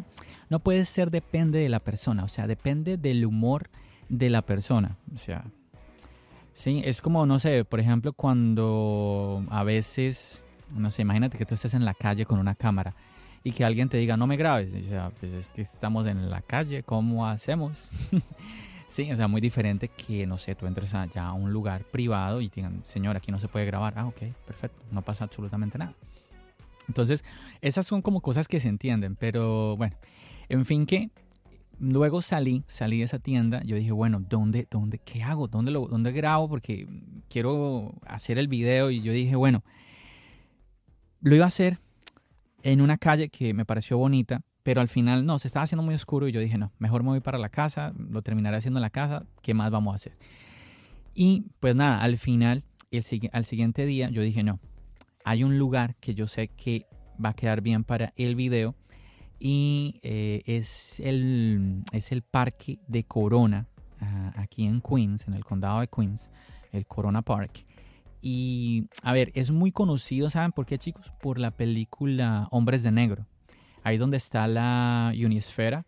no 0.51 0.59
puede 0.59 0.85
ser 0.85 1.09
depende 1.09 1.57
de 1.57 1.69
la 1.69 1.79
persona, 1.79 2.23
o 2.23 2.27
sea, 2.27 2.45
depende 2.45 2.97
del 2.97 3.25
humor 3.25 3.71
de 4.09 4.29
la 4.29 4.41
persona. 4.41 4.97
O 5.13 5.17
sea, 5.17 5.45
sí, 6.53 6.81
es 6.85 7.01
como, 7.01 7.25
no 7.25 7.39
sé, 7.39 7.65
por 7.65 7.79
ejemplo, 7.79 8.13
cuando 8.13 9.43
a 9.49 9.63
veces, 9.63 10.43
no 10.75 10.91
sé, 10.91 11.01
imagínate 11.01 11.37
que 11.37 11.45
tú 11.45 11.55
estés 11.55 11.73
en 11.73 11.85
la 11.85 11.93
calle 11.93 12.25
con 12.25 12.39
una 12.39 12.55
cámara 12.55 12.95
y 13.43 13.51
que 13.51 13.63
alguien 13.63 13.89
te 13.89 13.97
diga, 13.97 14.17
no 14.17 14.27
me 14.27 14.37
grabes. 14.37 14.73
O 14.73 14.89
sea, 14.89 15.11
pues 15.19 15.31
es 15.33 15.51
que 15.51 15.61
estamos 15.61 16.05
en 16.07 16.29
la 16.29 16.41
calle, 16.41 16.83
¿cómo 16.83 17.27
hacemos? 17.27 17.91
sí, 18.87 19.11
o 19.11 19.15
sea, 19.15 19.27
muy 19.27 19.41
diferente 19.41 19.87
que, 19.87 20.25
no 20.25 20.37
sé, 20.37 20.55
tú 20.55 20.67
entres 20.67 20.93
allá 20.93 21.27
a 21.27 21.33
un 21.33 21.53
lugar 21.53 21.83
privado 21.85 22.41
y 22.41 22.49
digan, 22.49 22.81
señor, 22.83 23.15
aquí 23.15 23.31
no 23.31 23.39
se 23.39 23.47
puede 23.47 23.65
grabar. 23.65 23.93
Ah, 23.95 24.07
ok, 24.07 24.21
perfecto, 24.45 24.83
no 24.91 25.01
pasa 25.01 25.23
absolutamente 25.23 25.77
nada. 25.77 25.93
Entonces, 26.87 27.23
esas 27.61 27.85
son 27.85 28.01
como 28.01 28.21
cosas 28.21 28.47
que 28.47 28.59
se 28.59 28.69
entienden, 28.69 29.15
pero 29.15 29.75
bueno, 29.77 29.95
en 30.49 30.65
fin 30.65 30.85
que 30.85 31.09
luego 31.79 32.21
salí, 32.21 32.63
salí 32.67 32.99
de 32.99 33.03
esa 33.05 33.19
tienda, 33.19 33.61
yo 33.63 33.75
dije, 33.75 33.91
bueno, 33.91 34.19
¿dónde, 34.27 34.67
dónde, 34.69 34.99
qué 34.99 35.23
hago? 35.23 35.47
¿Dónde, 35.47 35.71
lo, 35.71 35.87
¿Dónde 35.87 36.11
grabo? 36.11 36.49
Porque 36.49 36.87
quiero 37.29 37.93
hacer 38.05 38.37
el 38.37 38.47
video 38.47 38.91
y 38.91 39.01
yo 39.01 39.11
dije, 39.11 39.35
bueno, 39.35 39.63
lo 41.21 41.35
iba 41.35 41.45
a 41.45 41.49
hacer 41.49 41.79
en 42.63 42.81
una 42.81 42.97
calle 42.97 43.29
que 43.29 43.53
me 43.53 43.65
pareció 43.65 43.97
bonita, 43.97 44.41
pero 44.63 44.81
al 44.81 44.89
final 44.89 45.25
no, 45.25 45.39
se 45.39 45.47
estaba 45.47 45.63
haciendo 45.63 45.83
muy 45.83 45.95
oscuro 45.95 46.27
y 46.27 46.31
yo 46.31 46.39
dije, 46.39 46.57
no, 46.57 46.71
mejor 46.79 47.03
me 47.03 47.09
voy 47.09 47.21
para 47.21 47.37
la 47.37 47.49
casa, 47.49 47.93
lo 47.97 48.21
terminaré 48.21 48.57
haciendo 48.57 48.79
en 48.79 48.83
la 48.83 48.89
casa, 48.89 49.25
¿qué 49.41 49.53
más 49.53 49.71
vamos 49.71 49.93
a 49.93 49.95
hacer? 49.95 50.17
Y 51.13 51.45
pues 51.59 51.75
nada, 51.75 52.01
al 52.01 52.17
final, 52.17 52.63
el, 52.91 53.03
al 53.31 53.45
siguiente 53.45 53.85
día, 53.85 54.09
yo 54.09 54.21
dije, 54.21 54.43
no, 54.43 54.59
hay 55.23 55.43
un 55.43 55.57
lugar 55.57 55.95
que 55.95 56.15
yo 56.15 56.27
sé 56.27 56.49
que 56.49 56.85
va 57.23 57.29
a 57.29 57.33
quedar 57.33 57.61
bien 57.61 57.83
para 57.83 58.13
el 58.15 58.35
video 58.35 58.75
y 59.39 59.99
eh, 60.03 60.41
es, 60.45 60.99
el, 60.99 61.83
es 61.91 62.11
el 62.11 62.21
parque 62.23 62.79
de 62.87 63.03
Corona, 63.03 63.67
ah, 64.01 64.33
aquí 64.35 64.65
en 64.65 64.81
Queens, 64.81 65.27
en 65.27 65.33
el 65.33 65.45
condado 65.45 65.81
de 65.81 65.87
Queens, 65.87 66.29
el 66.71 66.85
Corona 66.85 67.21
Park. 67.21 67.65
Y 68.21 68.87
a 69.03 69.13
ver, 69.13 69.31
es 69.35 69.51
muy 69.51 69.71
conocido, 69.71 70.29
¿saben 70.29 70.51
por 70.51 70.65
qué 70.65 70.77
chicos? 70.77 71.13
Por 71.21 71.39
la 71.39 71.51
película 71.51 72.47
Hombres 72.51 72.83
de 72.83 72.91
Negro. 72.91 73.27
Ahí 73.83 73.97
donde 73.97 74.17
está 74.17 74.47
la 74.47 75.13
unisfera 75.15 75.85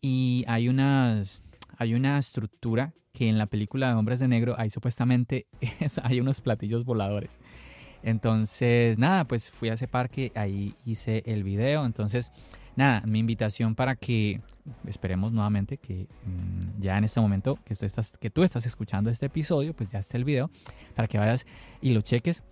y 0.00 0.44
hay 0.46 0.68
unas 0.68 1.42
hay 1.76 1.94
una 1.94 2.18
estructura 2.18 2.92
que 3.12 3.28
en 3.28 3.38
la 3.38 3.46
película 3.46 3.88
de 3.88 3.94
Hombres 3.94 4.20
de 4.20 4.28
Negro 4.28 4.54
hay 4.58 4.70
supuestamente 4.70 5.46
hay 6.02 6.20
unos 6.20 6.40
platillos 6.40 6.84
voladores. 6.84 7.40
Entonces, 8.02 8.98
nada, 8.98 9.24
pues 9.24 9.50
fui 9.50 9.70
a 9.70 9.74
ese 9.74 9.88
parque, 9.88 10.30
ahí 10.34 10.74
hice 10.84 11.22
el 11.24 11.42
video. 11.42 11.86
Entonces, 11.86 12.32
nada, 12.76 13.02
mi 13.06 13.18
invitación 13.18 13.74
para 13.74 13.96
que 13.96 14.40
esperemos 14.86 15.32
nuevamente 15.32 15.76
que 15.78 16.06
mm, 16.24 16.80
ya 16.80 16.96
en 16.96 17.04
este 17.04 17.20
momento 17.20 17.58
que 17.64 17.74
tú, 17.74 17.86
estás, 17.86 18.16
que 18.18 18.30
tú 18.30 18.42
estás 18.42 18.66
escuchando 18.66 19.10
este 19.10 19.26
episodio, 19.26 19.74
pues 19.74 19.90
ya 19.90 19.98
está 19.98 20.16
el 20.16 20.24
video, 20.24 20.50
para 20.94 21.08
que 21.08 21.18
vayas 21.18 21.46
y 21.80 21.92
lo 21.92 22.00
cheques. 22.00 22.44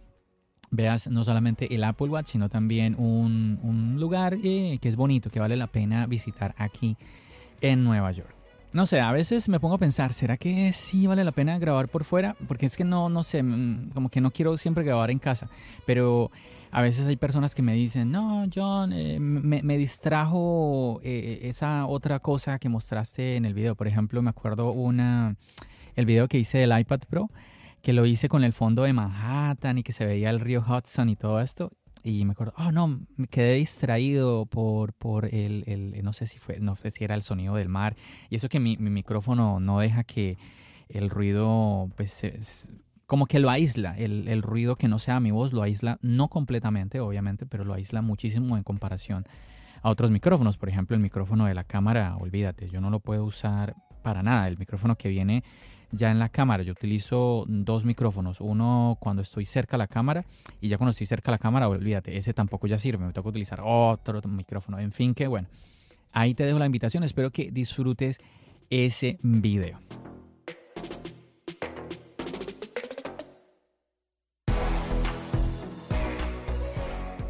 Veas 0.70 1.06
no 1.06 1.22
solamente 1.22 1.74
el 1.74 1.84
Apple 1.84 2.08
Watch, 2.08 2.28
sino 2.28 2.48
también 2.48 2.94
un, 2.98 3.96
lugar 3.98 4.38
eh, 4.42 4.78
que 4.80 4.88
es 4.88 4.96
bonito, 4.96 5.28
que 5.28 5.38
vale 5.38 5.54
la 5.54 5.66
pena 5.66 6.06
visitar 6.06 6.54
aquí 6.56 6.96
en 7.60 7.84
Nueva 7.84 8.10
York. 8.12 8.34
No 8.72 8.86
sé, 8.86 9.00
a 9.00 9.12
veces 9.12 9.50
me 9.50 9.60
pongo 9.60 9.74
a 9.74 9.78
pensar, 9.78 10.14
¿será 10.14 10.38
que 10.38 10.72
sí 10.72 11.06
vale 11.06 11.24
la 11.24 11.32
pena 11.32 11.58
grabar 11.58 11.88
por 11.88 12.04
fuera? 12.04 12.36
Porque 12.48 12.64
es 12.64 12.74
que 12.74 12.84
no, 12.84 13.10
no 13.10 13.22
sé, 13.22 13.42
mm, 13.42 13.90
como 13.92 14.08
que 14.08 14.22
no 14.22 14.30
quiero 14.30 14.56
siempre 14.56 14.82
grabar 14.82 15.10
en 15.10 15.18
casa. 15.18 15.50
Pero 15.84 16.30
a 16.72 16.80
veces 16.80 17.06
hay 17.06 17.16
personas 17.16 17.54
que 17.54 17.60
me 17.60 17.74
dicen, 17.74 18.10
no, 18.10 18.46
John, 18.52 18.94
eh, 18.94 19.20
me, 19.20 19.76
distrajo 19.76 21.00
eh, 21.04 21.40
esa 21.42 21.84
otra 21.86 22.18
cosa 22.20 22.58
que 22.58 22.70
mostraste 22.70 23.36
en 23.36 23.44
el 23.44 23.52
video. 23.52 23.74
Por 23.74 23.88
ejemplo, 23.88 24.22
me 24.22 24.30
acuerdo 24.30 24.72
una, 24.72 25.36
el 25.96 26.06
video 26.06 26.28
que 26.28 26.38
hice 26.38 26.56
del 26.56 26.76
iPad 26.78 27.00
Pro, 27.10 27.30
que 27.82 27.92
lo 27.92 28.06
hice 28.06 28.30
con 28.30 28.42
el 28.42 28.54
fondo 28.54 28.84
de 28.84 28.94
Manhattan 28.94 29.76
y 29.76 29.82
que 29.82 29.92
se 29.92 30.06
veía 30.06 30.30
el 30.30 30.40
río 30.40 30.64
Hudson 30.66 31.10
y 31.10 31.16
todo 31.16 31.42
esto. 31.42 31.72
Y 32.04 32.24
me 32.24 32.32
acuerdo, 32.32 32.54
oh 32.56 32.72
no, 32.72 33.00
me 33.16 33.26
quedé 33.26 33.56
distraído 33.56 34.46
por, 34.46 34.94
por 34.94 35.26
el, 35.26 35.64
el, 35.66 36.02
no 36.02 36.14
sé 36.14 36.26
si 36.26 36.38
fue, 36.38 36.58
no 36.58 36.74
sé 36.74 36.90
si 36.90 37.04
era 37.04 37.14
el 37.14 37.22
sonido 37.22 37.54
del 37.56 37.68
mar. 37.68 37.96
Y 38.30 38.36
eso 38.36 38.48
que 38.48 38.60
mi, 38.60 38.78
mi 38.78 38.88
micrófono 38.88 39.60
no 39.60 39.78
deja 39.78 40.04
que 40.04 40.38
el 40.88 41.10
ruido, 41.10 41.90
pues, 41.96 42.70
como 43.12 43.26
que 43.26 43.40
lo 43.40 43.50
aísla, 43.50 43.94
el, 43.98 44.26
el, 44.26 44.40
ruido 44.40 44.76
que 44.76 44.88
no 44.88 44.98
sea 44.98 45.20
mi 45.20 45.32
voz 45.32 45.52
lo 45.52 45.60
aísla, 45.60 45.98
no 46.00 46.28
completamente, 46.28 46.98
obviamente, 46.98 47.44
pero 47.44 47.62
lo 47.62 47.74
aísla 47.74 48.00
muchísimo 48.00 48.56
en 48.56 48.62
comparación 48.62 49.26
a 49.82 49.90
otros 49.90 50.10
micrófonos. 50.10 50.56
Por 50.56 50.70
ejemplo, 50.70 50.96
el 50.96 51.02
micrófono 51.02 51.44
de 51.44 51.52
la 51.52 51.64
cámara, 51.64 52.16
olvídate, 52.16 52.70
yo 52.70 52.80
no 52.80 52.88
lo 52.88 53.00
puedo 53.00 53.22
usar 53.26 53.76
para 54.02 54.22
nada. 54.22 54.48
El 54.48 54.56
micrófono 54.56 54.96
que 54.96 55.10
viene 55.10 55.44
ya 55.90 56.10
en 56.10 56.18
la 56.18 56.30
cámara. 56.30 56.62
Yo 56.62 56.72
utilizo 56.72 57.44
dos 57.46 57.84
micrófonos, 57.84 58.40
uno 58.40 58.96
cuando 58.98 59.20
estoy 59.20 59.44
cerca 59.44 59.76
a 59.76 59.78
la 59.78 59.88
cámara 59.88 60.24
y 60.62 60.68
ya 60.68 60.78
cuando 60.78 60.92
estoy 60.92 61.06
cerca 61.06 61.30
a 61.30 61.32
la 61.32 61.38
cámara, 61.38 61.68
olvídate, 61.68 62.16
ese 62.16 62.32
tampoco 62.32 62.66
ya 62.66 62.78
sirve, 62.78 63.04
me 63.04 63.12
toca 63.12 63.28
utilizar 63.28 63.60
otro 63.62 64.22
micrófono. 64.26 64.78
En 64.78 64.90
fin, 64.90 65.12
que 65.12 65.26
bueno, 65.26 65.48
ahí 66.12 66.32
te 66.32 66.46
dejo 66.46 66.58
la 66.58 66.64
invitación, 66.64 67.04
espero 67.04 67.30
que 67.30 67.50
disfrutes 67.50 68.22
ese 68.70 69.18
video. 69.20 69.80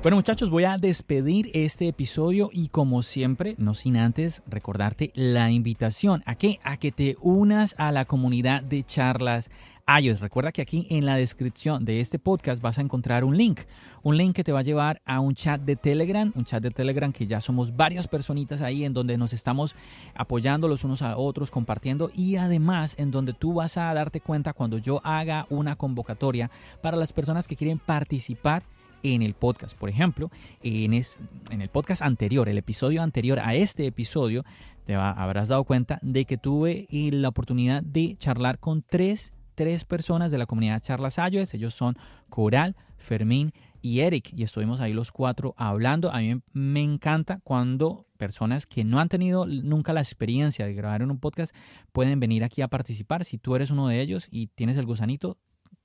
Bueno 0.03 0.17
muchachos, 0.17 0.51
voy 0.51 0.65
a 0.65 0.79
despedir 0.79 1.53
este 1.55 1.87
episodio 1.87 2.51
y 2.53 2.71
como 2.71 3.05
siempre, 3.05 3.55
no 3.59 3.73
sin 3.73 3.97
antes 3.97 4.43
recordarte 4.49 5.13
la 5.15 5.53
invitación 5.53 6.25
a 6.27 6.35
que 6.35 6.59
a 6.65 6.77
que 6.77 6.91
te 6.91 7.17
unas 7.21 7.77
a 7.79 7.93
la 7.93 8.05
comunidad 8.05 8.65
de 8.65 8.83
charlas 8.83 9.49
iOS. 9.87 10.19
Recuerda 10.19 10.51
que 10.51 10.61
aquí 10.61 10.89
en 10.91 11.07
la 11.07 11.15
descripción 11.15 11.85
de 11.85 12.01
este 12.01 12.19
podcast 12.19 12.61
vas 12.61 12.79
a 12.79 12.81
encontrar 12.81 13.23
un 13.23 13.37
link, 13.37 13.61
un 14.03 14.17
link 14.17 14.35
que 14.35 14.43
te 14.43 14.51
va 14.51 14.59
a 14.59 14.65
llevar 14.65 15.01
a 15.05 15.21
un 15.21 15.37
chat 15.37 15.61
de 15.61 15.77
Telegram, 15.77 16.33
un 16.35 16.45
chat 16.45 16.61
de 16.61 16.73
Telegram 16.73 17.13
que 17.13 17.29
ya 17.29 17.41
somos 17.41 17.77
varias 17.77 18.09
personitas 18.09 18.61
ahí 18.61 18.85
en 18.85 18.95
donde 18.95 19.17
nos 19.17 19.33
estamos 19.33 19.77
apoyando 20.17 20.67
los 20.67 20.83
unos 20.83 21.03
a 21.03 21.17
otros, 21.17 21.53
compartiendo 21.53 22.11
y 22.13 22.35
además 22.37 22.97
en 22.99 23.13
donde 23.13 23.35
tú 23.35 23.55
vas 23.55 23.77
a 23.77 23.95
darte 23.95 24.21
cuenta 24.21 24.53
cuando 24.53 24.79
yo 24.79 25.01
haga 25.05 25.47
una 25.49 25.77
convocatoria 25.77 26.51
para 26.83 26.97
las 26.97 27.13
personas 27.13 27.47
que 27.47 27.55
quieren 27.55 27.79
participar 27.79 28.65
en 29.03 29.23
el 29.23 29.35
podcast. 29.35 29.77
Por 29.77 29.89
ejemplo, 29.89 30.31
en, 30.63 30.93
en 30.93 31.63
el 31.63 31.69
podcast 31.69 32.03
anterior, 32.03 32.49
el 32.49 32.59
episodio 32.59 33.03
anterior 33.03 33.39
a 33.39 33.55
este 33.55 33.87
episodio, 33.87 34.45
te 34.85 34.95
habrás 34.95 35.49
dado 35.49 35.65
cuenta 35.65 35.99
de 36.03 36.25
que 36.25 36.39
tuve 36.39 36.87
la 36.91 37.29
oportunidad 37.29 37.83
de 37.83 38.17
charlar 38.19 38.59
con 38.59 38.83
tres, 38.83 39.33
tres 39.55 39.85
personas 39.85 40.33
de 40.33 40.39
la 40.39 40.47
comunidad 40.47 40.81
Charlas 40.81 41.19
iOS. 41.19 41.55
Ellos 41.55 41.75
son 41.75 41.97
Coral, 42.29 42.77
Fermín 42.97 43.53
y 43.81 44.01
Eric. 44.01 44.33
Y 44.35 44.43
estuvimos 44.43 44.81
ahí 44.81 44.93
los 44.93 45.13
cuatro 45.13 45.55
hablando. 45.57 46.13
A 46.13 46.19
mí 46.19 46.41
me 46.53 46.83
encanta 46.83 47.41
cuando 47.45 48.07
personas 48.17 48.67
que 48.67 48.85
no 48.85 48.99
han 48.99 49.09
tenido 49.09 49.47
nunca 49.47 49.93
la 49.93 50.01
experiencia 50.01 50.67
de 50.67 50.75
grabar 50.75 51.03
en 51.03 51.11
un 51.11 51.19
podcast 51.19 51.55
pueden 51.93 52.19
venir 52.19 52.43
aquí 52.45 52.63
a 52.63 52.69
participar. 52.69 53.25
Si 53.25 53.39
tú 53.39 53.55
eres 53.55 53.71
uno 53.71 53.89
de 53.89 54.01
ellos 54.01 54.27
y 54.31 54.49
tienes 54.49 54.77
el 54.79 54.87
gusanito, 54.87 55.39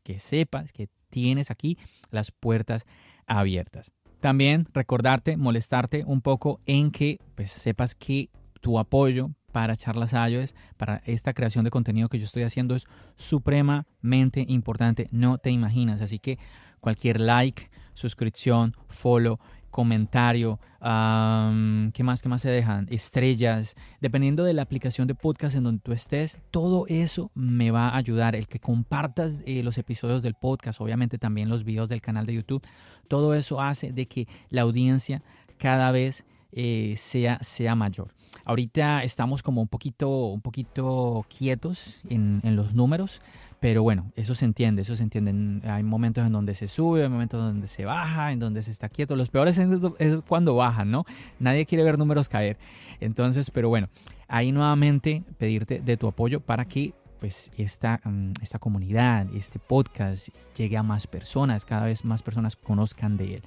que 0.03 0.19
sepas 0.19 0.71
que 0.71 0.89
tienes 1.10 1.52
aquí 1.52 1.78
las 2.12 2.32
puertas 2.32 2.86
abiertas. 3.26 3.91
También 4.20 4.67
recordarte, 4.74 5.38
molestarte 5.38 6.04
un 6.06 6.22
poco 6.22 6.60
en 6.65 6.91
que 6.91 7.20
pues, 7.36 7.52
sepas 7.52 7.93
que 7.93 8.30
tu 8.62 8.80
apoyo 8.80 9.32
para 9.52 9.76
Charlas 9.76 10.13
iOS, 10.13 10.56
para 10.76 11.02
esta 11.06 11.34
creación 11.34 11.63
de 11.65 11.72
contenido 11.72 12.10
que 12.10 12.20
yo 12.20 12.26
estoy 12.26 12.43
haciendo 12.43 12.76
es 12.76 12.86
supremamente 13.15 14.46
importante, 14.48 15.08
no 15.12 15.38
te 15.38 15.52
imaginas. 15.52 16.02
Así 16.02 16.20
que 16.20 16.38
cualquier 16.80 17.22
like, 17.22 17.70
suscripción, 17.93 18.76
follow, 18.88 19.39
comentario, 19.77 20.59
¿qué 20.79 22.03
más? 22.03 22.23
¿Qué 22.23 22.29
más 22.29 22.41
se 22.41 22.49
dejan? 22.49 22.87
Estrellas, 22.89 23.75
dependiendo 24.01 24.43
de 24.43 24.53
la 24.53 24.63
aplicación 24.63 25.07
de 25.07 25.13
podcast 25.13 25.55
en 25.55 25.65
donde 25.65 25.83
tú 25.83 25.91
estés, 25.91 26.39
todo 26.49 26.87
eso 26.87 27.29
me 27.35 27.69
va 27.69 27.89
a 27.89 27.97
ayudar. 27.97 28.35
El 28.35 28.47
que 28.47 28.57
compartas 28.57 29.43
eh, 29.45 29.61
los 29.61 29.77
episodios 29.77 30.23
del 30.23 30.33
podcast, 30.33 30.81
obviamente 30.81 31.19
también 31.19 31.47
los 31.47 31.63
videos 31.63 31.89
del 31.89 32.01
canal 32.01 32.25
de 32.25 32.33
YouTube, 32.33 32.65
todo 33.07 33.35
eso 33.35 33.61
hace 33.61 33.91
de 33.91 34.07
que 34.07 34.27
la 34.49 34.63
audiencia 34.63 35.21
cada 35.59 35.91
vez 35.91 36.25
eh, 36.51 36.95
sea, 36.97 37.39
sea 37.41 37.75
mayor. 37.75 38.13
Ahorita 38.45 39.03
estamos 39.03 39.43
como 39.43 39.62
un 39.62 39.67
poquito, 39.67 40.27
un 40.27 40.41
poquito 40.41 41.25
quietos 41.29 42.01
en, 42.10 42.41
en 42.43 42.55
los 42.55 42.73
números, 42.73 43.21
pero 43.60 43.81
bueno, 43.81 44.12
eso 44.15 44.36
se 44.36 44.45
entiende, 44.45 44.83
eso 44.83 44.95
se 44.95 45.03
entiende. 45.03 45.67
Hay 45.67 45.81
momentos 45.81 46.25
en 46.25 46.31
donde 46.31 46.53
se 46.53 46.67
sube, 46.67 47.03
hay 47.03 47.10
momentos 47.10 47.39
en 47.39 47.45
donde 47.47 47.67
se 47.67 47.86
baja, 47.86 48.31
en 48.31 48.39
donde 48.39 48.62
se 48.62 48.69
está 48.69 48.88
quieto. 48.88 49.15
Los 49.15 49.29
peores 49.29 49.57
es, 49.57 50.17
cuando 50.27 50.55
bajan, 50.55 50.91
¿no? 50.91 51.05
Nadie 51.39 51.65
quiere 51.65 51.83
ver 51.83 51.97
números 51.97 52.29
caer. 52.29 52.57
Entonces, 52.99 53.49
pero 53.49 53.69
bueno, 53.69 53.89
ahí 54.27 54.51
nuevamente 54.51 55.23
pedirte 55.39 55.79
de 55.79 55.97
tu 55.97 56.07
apoyo 56.07 56.39
para 56.39 56.65
que 56.65 56.93
pues 57.19 57.51
esta, 57.57 57.99
mm, 58.03 58.33
esta 58.43 58.60
comunidad, 58.60 59.25
este 59.33 59.57
podcast 59.57 60.29
llegue 60.55 60.77
a 60.77 60.83
más 60.83 61.07
personas, 61.07 61.65
cada 61.65 61.86
vez 61.86 62.05
más 62.05 62.21
personas 62.21 62.55
conozcan 62.55 63.17
de 63.17 63.36
él. 63.36 63.43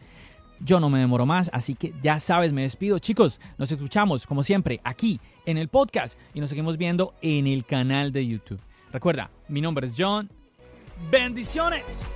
Yo 0.61 0.79
no 0.79 0.91
me 0.91 0.99
demoro 1.01 1.27
más, 1.27 1.51
así 1.53 1.75
que 1.75 1.95
ya 2.03 2.19
sabes, 2.21 2.53
me 2.53 2.63
despido. 2.63 2.99
Chicos, 2.99 3.41
nos 3.59 3.73
escuchamos 3.73 4.27
como 4.27 4.43
siempre 4.43 4.81
aquí 4.85 5.21
en 5.47 5.59
el 5.59 5.69
podcast 5.69 6.19
y 6.35 6.41
nos 6.41 6.51
seguimos 6.51 6.77
viendo 6.77 7.15
en 7.23 7.47
el 7.47 7.65
canal 7.65 8.13
de 8.13 8.27
YouTube. 8.27 8.61
Recuerda, 8.93 9.31
mi 9.49 9.61
nombre 9.61 9.87
es 9.87 9.95
John. 9.97 10.31
Bendiciones. 11.11 12.11